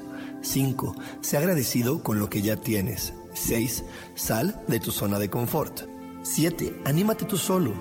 [0.43, 0.95] 5.
[1.23, 3.15] Sé agradecido con lo que ya tienes.
[3.33, 3.85] 6.
[4.15, 5.89] Sal de tu zona de confort.
[6.23, 6.83] 7.
[6.85, 7.73] Anímate tú solo.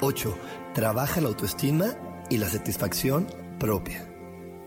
[0.00, 0.36] 8.
[0.74, 1.86] Trabaja la autoestima
[2.28, 3.26] y la satisfacción
[3.58, 4.10] propia.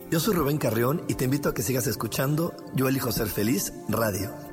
[0.10, 3.74] Yo soy Rubén Carrión y te invito a que sigas escuchando Yo elijo ser feliz
[3.90, 4.47] radio.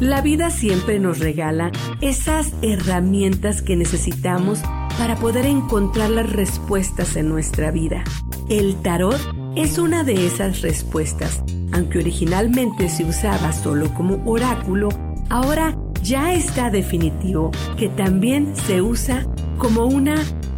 [0.00, 1.70] La vida siempre nos regala
[2.00, 4.62] esas herramientas que necesitamos
[4.96, 8.02] para poder encontrar las respuestas en nuestra vida.
[8.48, 9.20] El tarot
[9.56, 11.44] es una de esas respuestas.
[11.72, 14.88] Aunque originalmente se usaba solo como oráculo,
[15.28, 19.26] ahora ya está definitivo que también se usa
[19.58, 20.14] como una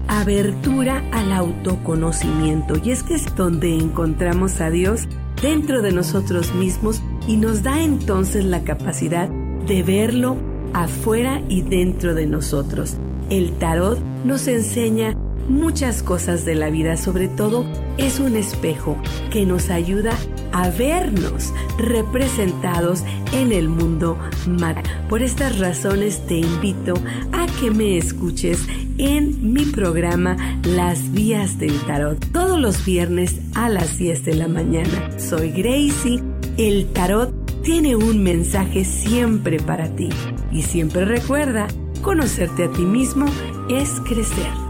[0.07, 2.81] abertura al autoconocimiento.
[2.85, 5.09] Y es que es donde encontramos a Dios
[5.43, 10.37] dentro de nosotros mismos y nos da entonces la capacidad de verlo
[10.75, 12.97] afuera y dentro de nosotros.
[13.31, 15.17] El tarot nos enseña
[15.49, 17.65] muchas cosas de la vida, sobre todo
[17.99, 18.97] es un espejo
[19.31, 20.13] que nos ayuda
[20.53, 23.03] a vernos representados
[23.33, 25.07] en el mundo material.
[25.09, 26.95] Por estas razones te invito
[27.33, 28.67] a que me escuches
[28.99, 34.49] en mi programa Las Vías del Tarot todos los viernes a las 10 de la
[34.49, 35.19] mañana.
[35.19, 36.42] Soy Gracie.
[36.59, 37.33] El tarot
[37.63, 40.11] tiene un mensaje siempre para ti.
[40.51, 41.67] Y siempre recuerda,
[42.03, 43.27] conocerte a ti mismo
[43.71, 44.62] es crecer.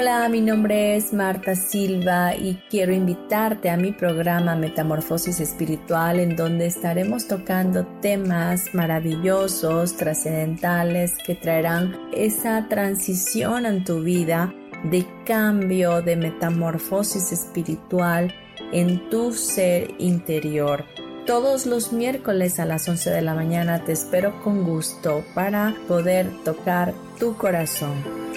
[0.00, 6.36] Hola, mi nombre es Marta Silva y quiero invitarte a mi programa Metamorfosis Espiritual en
[6.36, 16.00] donde estaremos tocando temas maravillosos, trascendentales que traerán esa transición en tu vida de cambio,
[16.00, 18.32] de metamorfosis espiritual
[18.72, 20.84] en tu ser interior.
[21.26, 26.30] Todos los miércoles a las 11 de la mañana te espero con gusto para poder
[26.44, 28.27] tocar tu corazón.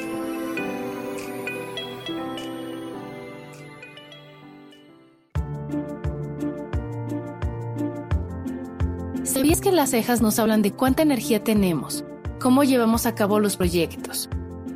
[9.51, 12.05] ¿Sabías que las cejas nos hablan de cuánta energía tenemos,
[12.39, 14.29] cómo llevamos a cabo los proyectos,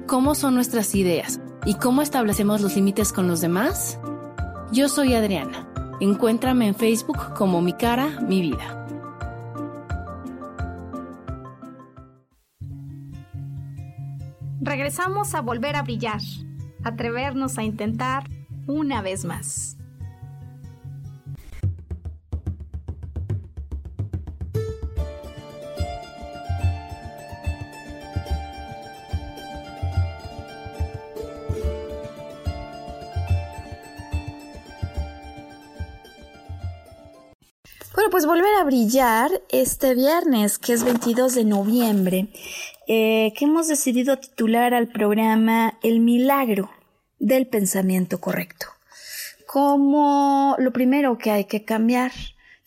[0.05, 3.97] cómo son nuestras ideas y cómo establecemos los límites con los demás?
[4.73, 5.65] Yo soy Adriana.
[6.01, 8.85] Encuéntrame en Facebook como Mi Cara, Mi Vida.
[14.59, 16.19] Regresamos a volver a brillar,
[16.83, 18.25] atrevernos a intentar
[18.67, 19.77] una vez más.
[38.05, 42.27] Bueno, pues volver a brillar este viernes, que es 22 de noviembre,
[42.87, 46.69] eh, que hemos decidido titular al programa El milagro
[47.17, 48.67] del pensamiento correcto.
[49.47, 52.11] Como lo primero que hay que cambiar,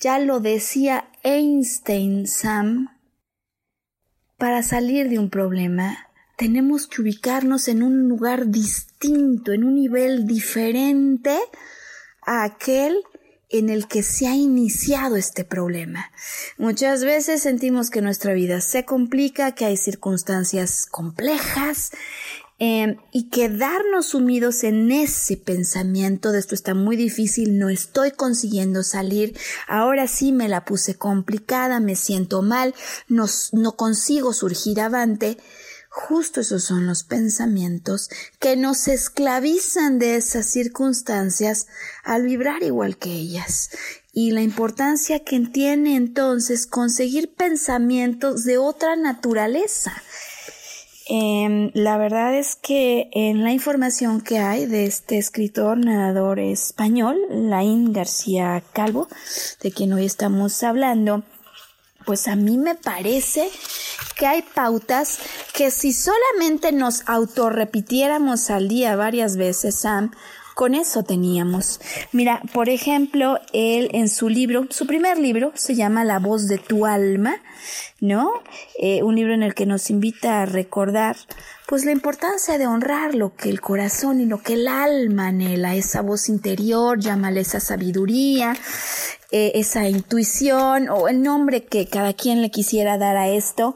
[0.01, 2.99] ya lo decía Einstein Sam,
[4.39, 10.27] para salir de un problema tenemos que ubicarnos en un lugar distinto, en un nivel
[10.27, 11.39] diferente
[12.27, 13.05] a aquel
[13.51, 16.11] en el que se ha iniciado este problema.
[16.59, 21.91] Muchas veces sentimos que nuestra vida se complica, que hay circunstancias complejas
[22.61, 28.83] eh, y quedarnos sumidos en ese pensamiento de esto está muy difícil, no estoy consiguiendo
[28.83, 29.39] salir,
[29.69, 32.75] ahora sí me la puse complicada, me siento mal,
[33.07, 35.39] no, no consigo surgir avante.
[36.01, 41.67] Justo esos son los pensamientos que nos esclavizan de esas circunstancias
[42.05, 43.71] al vibrar igual que ellas
[44.13, 49.93] y la importancia que tiene entonces conseguir pensamientos de otra naturaleza.
[51.11, 57.19] Eh, la verdad es que en la información que hay de este escritor nadador español,
[57.29, 59.09] Laín García Calvo,
[59.63, 61.25] de quien hoy estamos hablando,
[62.09, 63.51] pues a mí me parece
[64.17, 65.19] que hay pautas
[65.53, 70.13] que si solamente nos autorrepitiéramos al día varias veces, Sam,
[70.55, 71.83] con eso teníamos.
[72.13, 76.57] Mira, por ejemplo, él en su libro, su primer libro, se llama La voz de
[76.57, 77.43] tu alma,
[78.01, 78.33] ¿no?
[78.79, 81.17] Eh, un libro en el que nos invita a recordar,
[81.67, 85.75] pues, la importancia de honrar lo que el corazón y lo que el alma anhela,
[85.75, 88.57] esa voz interior, llámale esa sabiduría,
[89.31, 93.75] eh, esa intuición o el nombre que cada quien le quisiera dar a esto,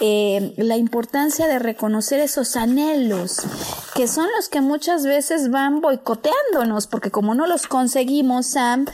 [0.00, 3.40] eh, la importancia de reconocer esos anhelos
[3.94, 8.84] que son los que muchas veces van boicoteándonos porque como no los conseguimos, Sam,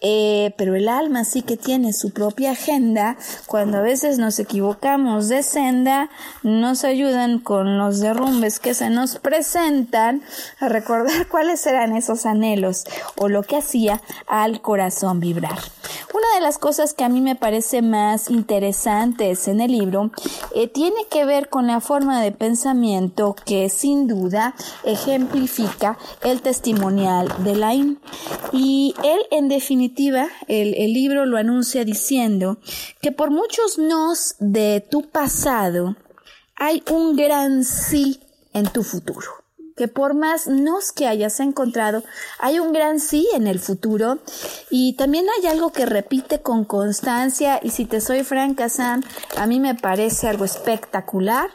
[0.00, 3.16] eh, pero el alma sí que tiene su propia agenda.
[3.46, 6.08] Cuando a veces nos equivocamos de senda,
[6.42, 10.22] nos ayudan con los derrumbes que se nos presentan
[10.60, 12.84] a recordar cuáles eran esos anhelos
[13.16, 15.58] o lo que hacía al corazón vibrar.
[16.14, 20.10] Una de las cosas que a mí me parece más interesantes en el libro
[20.54, 27.32] eh, tiene que ver con la forma de pensamiento que sin duda ejemplifica el testimonial
[27.38, 28.00] de Lain.
[28.52, 29.87] Y él en definitiva
[30.48, 32.58] el, el libro lo anuncia diciendo
[33.00, 35.96] que por muchos nos de tu pasado
[36.56, 38.20] hay un gran sí
[38.52, 39.28] en tu futuro.
[39.76, 42.02] que por más nos que hayas encontrado,
[42.40, 44.18] hay un gran sí en el futuro
[44.70, 49.04] y también hay algo que repite con constancia y si te soy franca, Sam,
[49.36, 51.50] a mí me parece algo espectacular.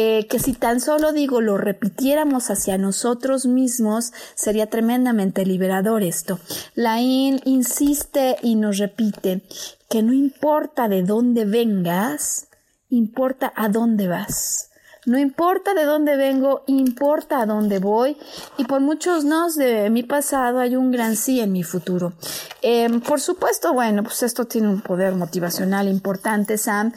[0.00, 6.38] Eh, que si tan solo digo lo repitiéramos hacia nosotros mismos, sería tremendamente liberador esto.
[6.76, 9.42] Laín insiste y nos repite
[9.90, 12.46] que no importa de dónde vengas,
[12.88, 14.67] importa a dónde vas.
[15.08, 18.18] No importa de dónde vengo, importa a dónde voy.
[18.58, 22.12] Y por muchos nos de mi pasado hay un gran sí en mi futuro.
[22.60, 26.92] Em, por supuesto, bueno, pues esto tiene un poder motivacional importante, Sam.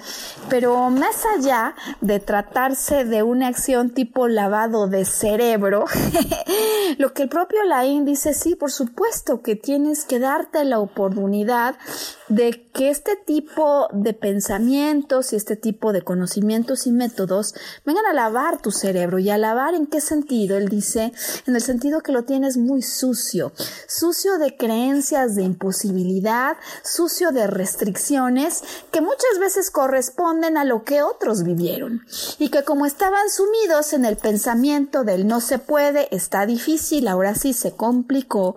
[0.49, 5.86] Pero más allá de tratarse de una acción tipo lavado de cerebro,
[6.97, 11.76] lo que el propio Laín dice, sí, por supuesto que tienes que darte la oportunidad
[12.28, 17.55] de que este tipo de pensamientos y este tipo de conocimientos y métodos
[17.86, 19.20] vengan a lavar tu cerebro.
[19.20, 20.58] ¿Y a lavar en qué sentido?
[20.58, 21.14] Él dice,
[21.45, 23.52] en el sentido que lo tienes muy sucio,
[23.88, 31.02] sucio de creencias de imposibilidad, sucio de restricciones que muchas veces corresponden a lo que
[31.02, 32.06] otros vivieron
[32.39, 37.36] y que como estaban sumidos en el pensamiento del no se puede, está difícil, ahora
[37.36, 38.56] sí se complicó,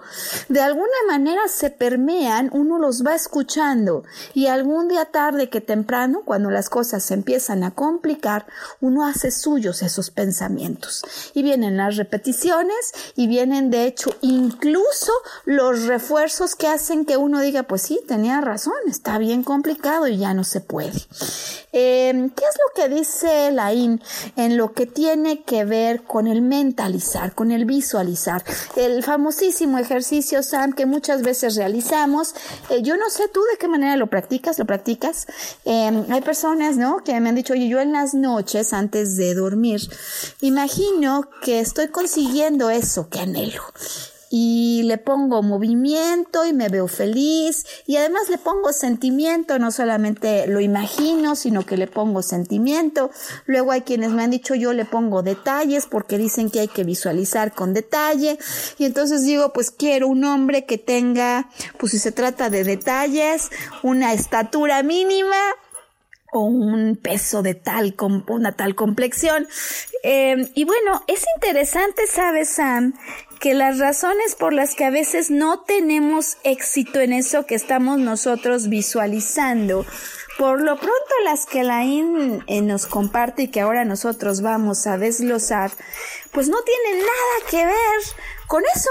[0.49, 6.23] de alguna manera se permean, uno los va escuchando y algún día tarde que temprano,
[6.25, 8.47] cuando las cosas se empiezan a complicar,
[8.81, 11.03] uno hace suyos esos pensamientos.
[11.35, 15.13] Y vienen las repeticiones y vienen de hecho incluso
[15.45, 20.19] los refuerzos que hacen que uno diga, pues sí, tenía razón, está bien complicado y
[20.19, 21.01] ya no se puede.
[21.73, 24.01] Em, ¿Qué es lo que dice Laín
[24.37, 28.45] en lo que tiene que ver con el mentalizar, con el visualizar?
[28.77, 32.35] El famosísimo ejercicio Sam que muchas veces realizamos.
[32.71, 35.27] Eh, yo no sé tú de qué manera lo practicas, lo practicas.
[35.65, 37.03] Em, hay personas, ¿no?
[37.03, 39.81] Que me han dicho, oye, yo en las noches antes de dormir,
[40.41, 43.63] imagino que estoy consiguiendo eso que anhelo.
[44.37, 47.65] Y le pongo movimiento y me veo feliz.
[47.87, 53.13] Y además le pongo sentimiento, no solamente lo imagino, sino que le pongo sentimiento.
[53.47, 56.83] Luego hay quienes me han dicho yo le pongo detalles porque dicen que hay que
[56.83, 58.37] visualizar con detalle.
[58.77, 61.49] Y entonces digo pues quiero un hombre que tenga,
[61.79, 63.51] pues si se trata de detalles,
[63.85, 65.37] una estatura mínima,
[66.35, 67.95] o un peso de tal,
[68.29, 69.47] una tal complexión.
[70.03, 72.95] Eh, y bueno, es interesante, ¿sabes, Sam?
[73.41, 77.99] que las razones por las que a veces no tenemos éxito en eso que estamos
[77.99, 79.85] nosotros visualizando,
[80.39, 84.87] por lo pronto las que la IN eh, nos comparte y que ahora nosotros vamos
[84.87, 85.73] a desglosar,
[86.33, 88.01] pues no tienen nada que ver
[88.47, 88.91] con eso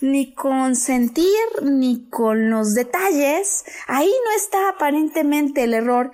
[0.00, 1.28] ni con sentir,
[1.62, 3.64] ni con los detalles.
[3.86, 6.12] Ahí no está aparentemente el error.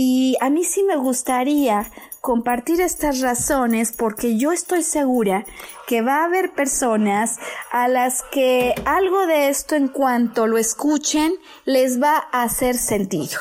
[0.00, 1.90] Y a mí sí me gustaría
[2.20, 5.44] compartir estas razones porque yo estoy segura
[5.88, 7.40] que va a haber personas
[7.72, 11.32] a las que algo de esto en cuanto lo escuchen
[11.64, 13.40] les va a hacer sentido.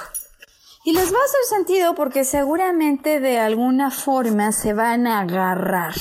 [0.84, 5.93] Y les va a hacer sentido porque seguramente de alguna forma se van a agarrar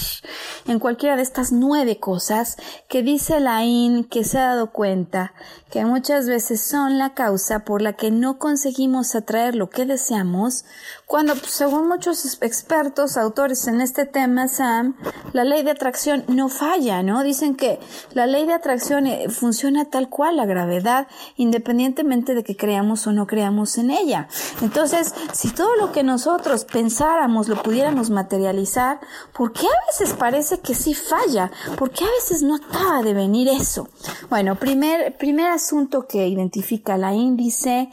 [0.66, 2.56] en cualquiera de estas nueve cosas
[2.88, 5.34] que dice Laín que se ha dado cuenta
[5.70, 10.64] que muchas veces son la causa por la que no conseguimos atraer lo que deseamos
[11.06, 14.96] cuando, pues, según muchos expertos, autores en este tema, Sam,
[15.32, 17.22] la ley de atracción no falla, ¿no?
[17.22, 17.78] Dicen que
[18.12, 21.06] la ley de atracción eh, funciona tal cual la gravedad,
[21.36, 24.26] independientemente de que creamos o no creamos en ella.
[24.62, 28.98] Entonces, si todo lo que nosotros pensáramos lo pudiéramos materializar,
[29.32, 31.52] ¿por qué a veces parece que sí falla?
[31.78, 33.88] ¿Por qué a veces no acaba de venir eso?
[34.28, 37.90] Bueno, primer, primer asunto que identifica la índice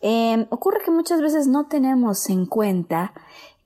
[0.00, 3.12] Em, ocurre que muchas veces no tenemos en cuenta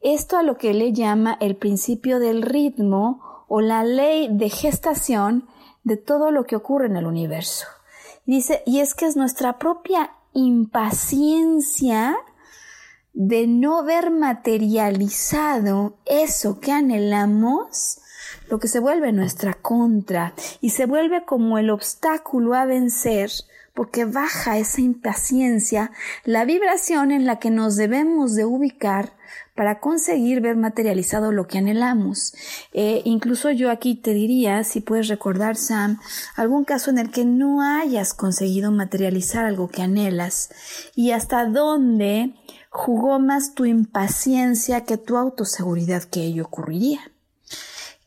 [0.00, 5.46] esto a lo que le llama el principio del ritmo o la ley de gestación
[5.84, 7.66] de todo lo que ocurre en el universo.
[8.24, 12.16] Dice, y es que es nuestra propia impaciencia
[13.12, 17.98] de no ver materializado eso que anhelamos,
[18.52, 23.30] lo que se vuelve nuestra contra y se vuelve como el obstáculo a vencer
[23.72, 25.90] porque baja esa impaciencia,
[26.26, 29.14] la vibración en la que nos debemos de ubicar
[29.54, 32.34] para conseguir ver materializado lo que anhelamos.
[32.74, 35.98] Eh, incluso yo aquí te diría, si puedes recordar, Sam,
[36.36, 40.50] algún caso en el que no hayas conseguido materializar algo que anhelas
[40.94, 42.34] y hasta dónde
[42.68, 47.00] jugó más tu impaciencia que tu autoseguridad que ello ocurriría.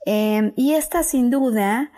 [0.05, 1.91] Eh, y esta sin duda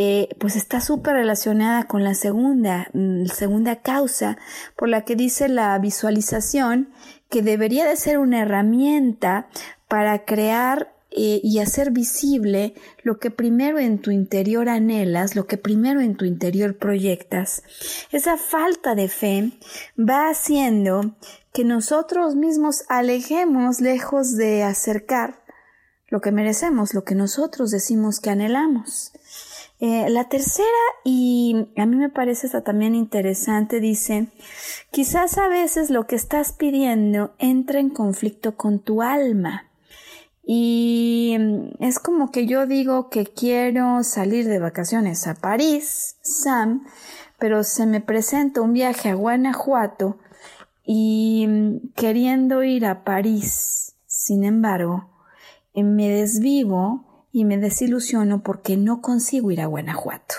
[0.00, 4.38] eh, pues está súper relacionada con la segunda, mm, segunda causa
[4.76, 6.90] por la que dice la visualización
[7.28, 9.48] que debería de ser una herramienta
[9.88, 15.56] para crear eh, y hacer visible lo que primero en tu interior anhelas, lo que
[15.56, 17.64] primero en tu interior proyectas.
[18.12, 19.50] Esa falta de fe
[19.98, 21.16] va haciendo
[21.52, 25.40] que nosotros mismos alejemos lejos de acercar
[26.08, 29.12] lo que merecemos, lo que nosotros decimos que anhelamos.
[29.80, 30.66] Eh, la tercera,
[31.04, 34.26] y a mí me parece esta también interesante, dice,
[34.90, 39.70] quizás a veces lo que estás pidiendo entra en conflicto con tu alma.
[40.44, 46.84] Y mm, es como que yo digo que quiero salir de vacaciones a París, Sam,
[47.38, 50.18] pero se me presenta un viaje a Guanajuato
[50.84, 55.17] y mm, queriendo ir a París, sin embargo,
[55.82, 60.34] me desvivo y me desilusiono porque no consigo ir a Guanajuato.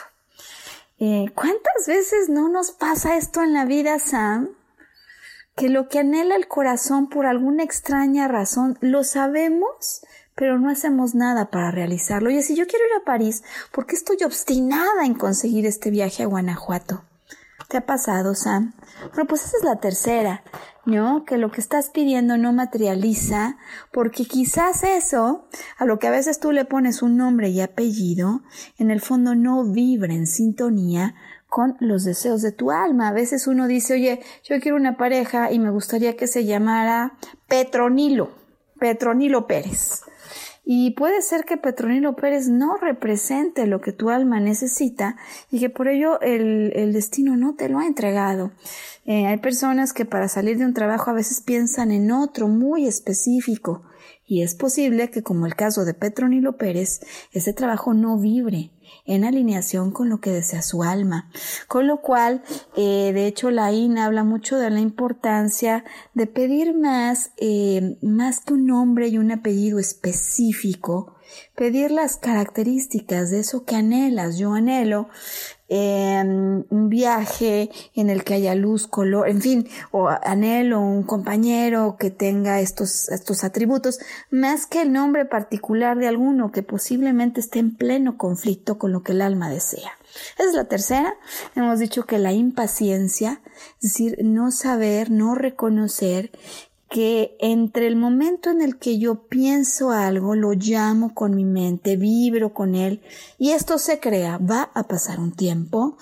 [0.99, 4.49] Eh, ¿Cuántas veces no nos pasa esto en la vida, Sam?
[5.55, 10.01] Que lo que anhela el corazón por alguna extraña razón lo sabemos,
[10.35, 12.29] pero no hacemos nada para realizarlo.
[12.29, 16.23] Y si yo quiero ir a París, ¿por qué estoy obstinada en conseguir este viaje
[16.23, 17.03] a Guanajuato?
[17.69, 18.73] ¿Te ha pasado, Sam?
[19.13, 20.43] Bueno, pues esa es la tercera,
[20.87, 21.23] ¿no?
[21.23, 23.57] Que lo que estás pidiendo no materializa,
[23.93, 25.47] porque quizás eso,
[25.77, 28.41] a lo que a veces tú le pones un nombre y apellido,
[28.79, 31.13] en el fondo no vibra en sintonía
[31.47, 33.09] con los deseos de tu alma.
[33.09, 37.19] A veces uno dice, oye, yo quiero una pareja y me gustaría que se llamara
[37.47, 38.31] Petronilo,
[38.79, 40.01] Petronilo Pérez.
[40.71, 45.15] Y puede ser que Petronilo Pérez no represente lo que tu alma necesita
[45.49, 48.51] y que por ello el, destino no te lo ha entregado.
[49.03, 52.85] Eh, hay personas que para salir de un trabajo a veces piensan en otro muy
[52.85, 53.81] específico
[54.27, 56.99] y es posible que como el caso de Petronilo Pérez,
[57.31, 58.69] ese trabajo no vibre
[59.09, 61.29] en alineación con lo que desea su alma.
[61.67, 62.43] Con lo cual,
[62.77, 65.83] eh, de hecho, la INA habla mucho de la importancia
[66.13, 71.15] de pedir más, eh, más que un nombre y un apellido específico,
[71.55, 74.37] pedir las características de eso que anhelas.
[74.37, 75.09] Yo anhelo
[75.71, 81.95] Em, un viaje en el que haya luz, color, en fin, o anhelo un compañero
[81.99, 83.99] que tenga estos, estos atributos,
[84.31, 89.03] más que el nombre particular de alguno que posiblemente esté en pleno conflicto con lo
[89.03, 89.91] que el alma desea.
[90.39, 91.13] Esa es la tercera.
[91.55, 93.39] Hemos dicho que la impaciencia,
[93.75, 96.31] es decir, no saber, no reconocer
[96.89, 101.97] que entre el momento en el que yo pienso algo, lo llamo con mi mente,
[101.97, 103.01] vibro con él
[103.37, 105.97] y esto se crea, va a pasar un tiempo.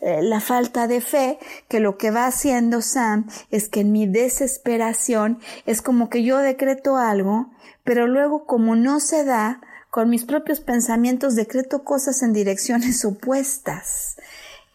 [0.00, 1.38] Eh, la falta de fe,
[1.68, 6.38] que lo que va haciendo Sam es que en mi desesperación es como que yo
[6.38, 7.50] decreto algo,
[7.84, 9.60] pero luego como no se da,
[9.90, 14.16] con mis propios pensamientos decreto cosas en direcciones opuestas.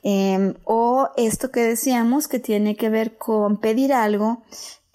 [0.03, 4.43] Em, o esto que decíamos que tiene que ver con pedir algo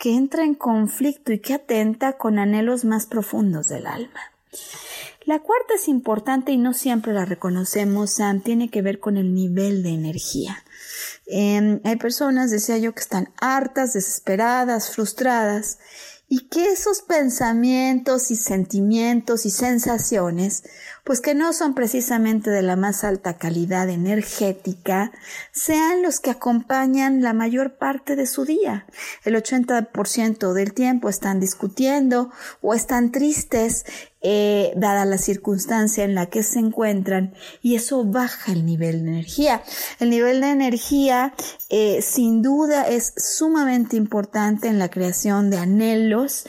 [0.00, 4.32] que entra en conflicto y que atenta con anhelos más profundos del alma.
[5.26, 9.34] La cuarta es importante y no siempre la reconocemos, Sam, tiene que ver con el
[9.34, 10.64] nivel de energía.
[11.26, 15.78] Em, hay personas, decía yo, que están hartas, desesperadas, frustradas
[16.32, 20.62] y que esos pensamientos y sentimientos y sensaciones,
[21.02, 25.10] pues que no son precisamente de la más alta calidad energética,
[25.50, 28.86] sean los que acompañan la mayor parte de su día.
[29.24, 32.30] El 80% del tiempo están discutiendo
[32.62, 33.84] o están tristes
[34.22, 39.10] eh, dada la circunstancia en la que se encuentran y eso baja el nivel de
[39.10, 39.62] energía.
[39.98, 41.34] El nivel de energía
[41.68, 46.44] eh, sin duda es sumamente importante en la creación de anhelos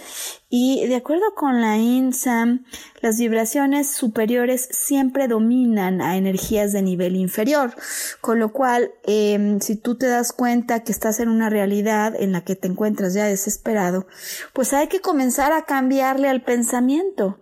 [0.53, 2.65] y de acuerdo con la INSAM,
[2.99, 7.73] las vibraciones superiores siempre dominan a energías de nivel inferior,
[8.19, 12.33] con lo cual em, si tú te das cuenta que estás en una realidad en
[12.33, 14.07] la que te encuentras ya desesperado,
[14.51, 17.39] pues hay que comenzar a cambiarle al pensamiento.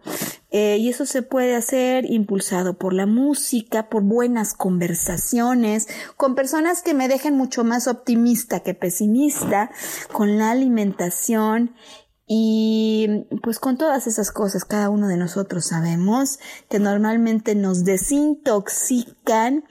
[0.51, 5.88] Eh, y eso se puede hacer impulsado por la música, por buenas conversaciones,
[6.18, 9.70] con personas que me dejen mucho más optimista que pesimista,
[10.12, 11.76] con la alimentación
[12.32, 16.38] y pues con todas esas cosas, cada uno de nosotros sabemos
[16.69, 19.65] que normalmente nos desintoxican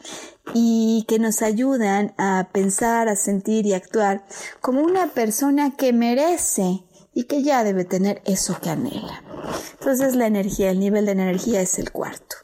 [0.54, 4.26] y que nos ayudan a pensar, a sentir y actuar
[4.61, 6.82] como una persona que merece
[7.14, 9.22] y que ya debe tener eso que anhela.
[9.78, 12.34] Entonces la energía, el nivel de energía es el cuarto.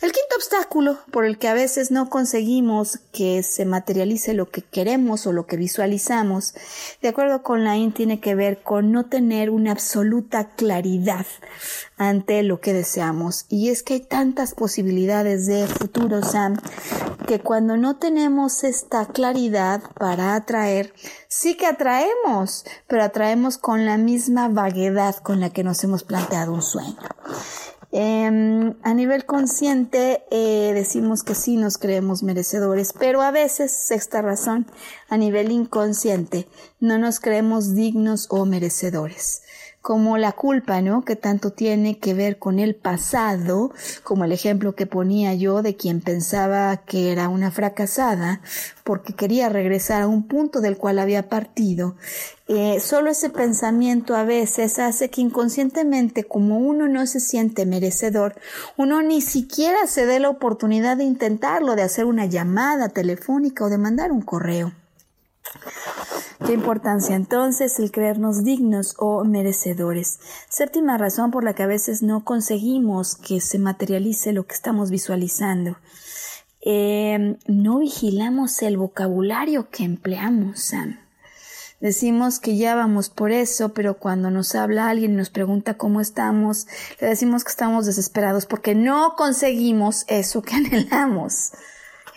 [0.00, 4.62] El quinto obstáculo por el que a veces no conseguimos que se materialice lo que
[4.62, 6.54] queremos o lo que visualizamos,
[7.02, 11.26] de acuerdo con la IN, tiene que ver con no tener una absoluta claridad
[11.98, 13.44] ante lo que deseamos.
[13.50, 16.56] Y es que hay tantas posibilidades de futuro, Sam,
[17.26, 20.94] que cuando no tenemos esta claridad para atraer,
[21.28, 26.54] sí que atraemos, pero atraemos con la misma vaguedad con la que nos hemos planteado
[26.54, 26.96] un sueño.
[27.90, 34.20] Em, a nivel consciente eh, decimos que sí nos creemos merecedores, pero a veces, sexta
[34.20, 34.66] razón,
[35.08, 36.46] a nivel inconsciente
[36.80, 39.42] no nos creemos dignos o merecedores
[39.88, 41.02] como la culpa, ¿no?
[41.02, 43.72] Que tanto tiene que ver con el pasado,
[44.02, 48.42] como el ejemplo que ponía yo de quien pensaba que era una fracasada
[48.84, 51.96] porque quería regresar a un punto del cual había partido.
[52.48, 58.34] Eh, solo ese pensamiento a veces hace que inconscientemente, como uno no se siente merecedor,
[58.76, 63.70] uno ni siquiera se dé la oportunidad de intentarlo, de hacer una llamada telefónica o
[63.70, 64.70] de mandar un correo.
[66.44, 70.20] Qué importancia entonces el creernos dignos o merecedores.
[70.48, 74.90] Séptima razón por la que a veces no conseguimos que se materialice lo que estamos
[74.90, 75.76] visualizando.
[76.60, 80.72] Em, no vigilamos el vocabulario que empleamos.
[81.80, 86.00] Decimos que ya vamos por eso, pero cuando nos habla alguien y nos pregunta cómo
[86.00, 86.66] estamos,
[87.00, 91.52] le decimos que estamos desesperados porque no conseguimos eso que anhelamos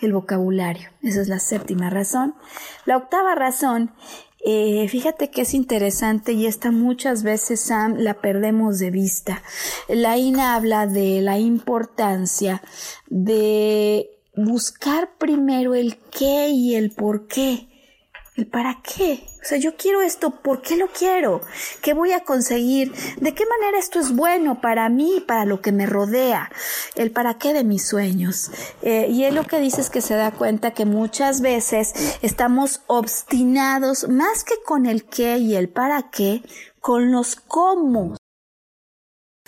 [0.06, 0.90] el vocabulario.
[1.02, 2.34] Esa es la séptima razón.
[2.84, 3.92] La octava razón,
[4.44, 9.42] eh, fíjate que es interesante y esta muchas veces, Sam, la perdemos de vista.
[9.88, 12.62] La INA habla de la importancia
[13.08, 17.68] de buscar primero el qué y el por qué
[18.34, 19.26] ¿El para qué?
[19.42, 21.42] O sea, yo quiero esto, ¿por qué lo quiero?
[21.82, 22.90] ¿Qué voy a conseguir?
[23.20, 26.50] ¿De qué manera esto es bueno para mí y para lo que me rodea?
[26.94, 28.50] El para qué de mis sueños.
[28.80, 32.80] Eh, y él lo que dice es que se da cuenta que muchas veces estamos
[32.86, 36.42] obstinados más que con el qué y el para qué,
[36.80, 38.16] con los cómo.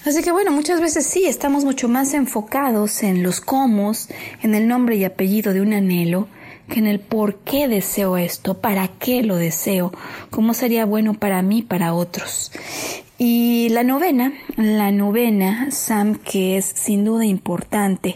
[0.04, 3.92] Así que bueno, muchas veces sí, estamos mucho más enfocados en los cómo,
[4.42, 6.28] en el nombre y apellido de un anhelo,
[6.68, 9.92] en el por qué deseo esto, para qué lo deseo,
[10.30, 12.50] cómo sería bueno para mí, para otros.
[13.16, 18.14] Y la novena, la novena, Sam, que es sin duda importante,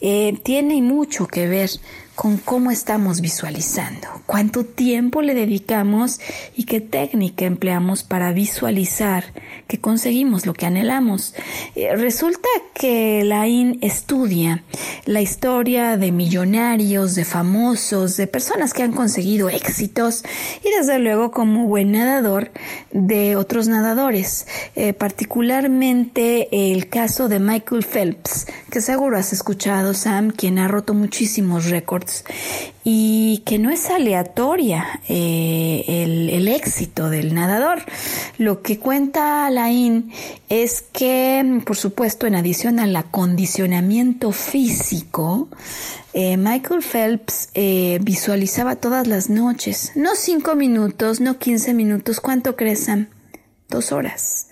[0.00, 1.70] eh, tiene mucho que ver
[2.16, 6.18] con cómo estamos visualizando, cuánto tiempo le dedicamos
[6.56, 9.24] y qué técnica empleamos para visualizar
[9.68, 11.34] que conseguimos lo que anhelamos.
[11.74, 14.64] Eh, resulta que la IN estudia
[15.04, 20.24] la historia de millonarios, de famosos, de personas que han conseguido éxitos
[20.64, 22.50] y desde luego como buen nadador
[22.92, 30.30] de otros nadadores, eh, particularmente el caso de Michael Phelps, que seguro has escuchado, Sam,
[30.30, 32.05] quien ha roto muchísimos récords
[32.84, 37.82] y que no es aleatoria eh, el, éxito del nadador.
[38.38, 40.12] Lo que cuenta Alain
[40.48, 45.48] es que, por supuesto, en adición al acondicionamiento físico,
[46.12, 52.56] eh, Michael Phelps eh, visualizaba todas las noches, no cinco minutos, no quince minutos, ¿cuánto
[52.56, 52.88] crees,
[53.68, 54.46] Dos horas.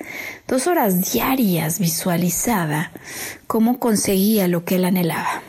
[0.49, 2.91] Dos horas diarias visualizaba
[3.47, 5.43] cómo conseguía lo que él anhelaba.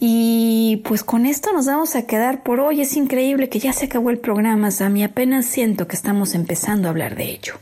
[0.00, 2.80] Y pues con esto nos vamos a quedar por hoy.
[2.80, 5.02] Es increíble que ya se acabó el programa, Sammy.
[5.02, 7.54] Apenas siento que estamos empezando a hablar de ello.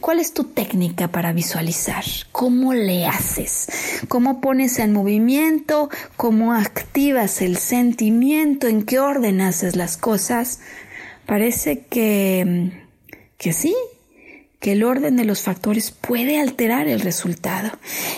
[0.00, 2.04] ¿Cuál es tu técnica para visualizar?
[2.30, 3.68] ¿Cómo le haces?
[4.08, 5.90] ¿Cómo pones en movimiento?
[6.16, 8.68] ¿Cómo activas el sentimiento?
[8.68, 10.60] ¿En qué orden haces las cosas?
[11.26, 12.72] Parece que,
[13.38, 13.74] que sí,
[14.62, 17.72] que el orden de los factores puede alterar el resultado.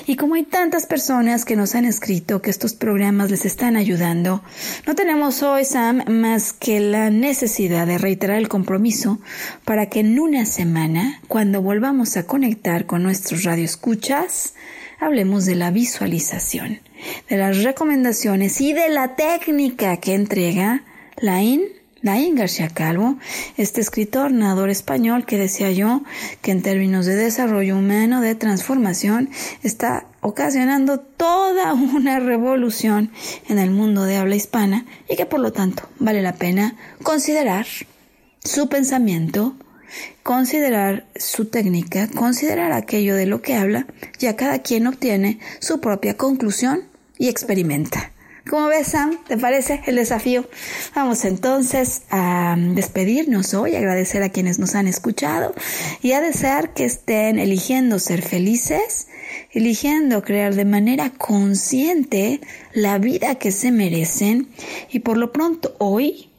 [0.07, 4.43] Y como hay tantas personas que nos han escrito que estos programas les están ayudando,
[4.87, 9.21] no tenemos hoy, Sam, más que la necesidad de reiterar el compromiso
[9.65, 14.53] para que en una semana, cuando volvamos a conectar con nuestros radioescuchas,
[15.01, 16.81] hablemos de la visualización,
[17.31, 20.85] de las recomendaciones y de la técnica que entrega
[21.17, 21.63] la IN
[22.05, 23.17] Naín García Calvo,
[23.57, 26.03] este escritor, nadador español que decía yo
[26.43, 29.31] que en términos de desarrollo humano, de transformación,
[29.63, 33.11] está ocasionando toda una revolución
[33.49, 37.67] en el mundo de habla hispana y que por lo tanto vale la pena considerar
[38.45, 39.57] su pensamiento,
[40.23, 43.87] considerar su técnica, considerar aquello de lo que habla,
[44.19, 46.83] ya cada quien obtiene su propia conclusión
[47.17, 48.13] y experimenta.
[48.49, 49.17] ¿Cómo ves, Sam?
[49.27, 50.47] ¿Te parece el desafío?
[50.95, 55.55] Vamos entonces a despedirnos hoy, agradecer a quienes nos han escuchado
[56.03, 59.09] y a desear que estén eligiendo ser felices,
[59.51, 62.43] eligiendo crear de manera consciente
[62.75, 64.49] la vida que se merecen
[64.91, 66.31] y por lo pronto hoy,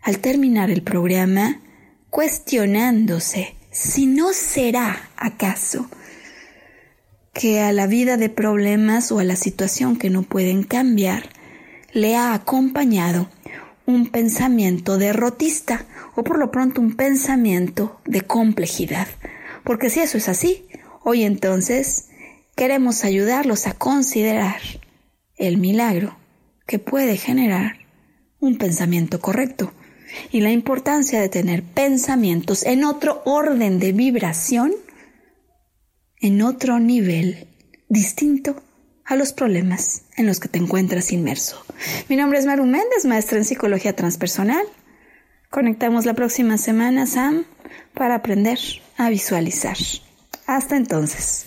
[0.00, 1.60] al terminar el programa,
[2.08, 5.90] cuestionándose si no será acaso
[7.34, 11.28] que a la vida de problemas o a la situación que no pueden cambiar,
[11.92, 13.28] le ha acompañado
[13.86, 15.84] un pensamiento derrotista
[16.14, 19.08] o por lo pronto un pensamiento de complejidad.
[19.64, 20.66] Porque si eso es así,
[21.02, 22.08] hoy entonces
[22.56, 24.60] queremos ayudarlos a considerar
[25.36, 26.16] el milagro
[26.66, 27.78] que puede generar
[28.38, 29.72] un pensamiento correcto
[30.30, 34.72] y la importancia de tener pensamientos en otro orden de vibración,
[36.20, 37.48] en otro nivel
[37.88, 38.62] distinto
[39.10, 41.60] a los problemas en los que te encuentras inmerso.
[42.08, 44.64] Mi nombre es Maru Méndez, maestra en psicología transpersonal.
[45.50, 47.44] Conectamos la próxima semana, Sam,
[47.92, 48.60] para aprender
[48.96, 49.76] a visualizar.
[50.46, 51.46] Hasta entonces.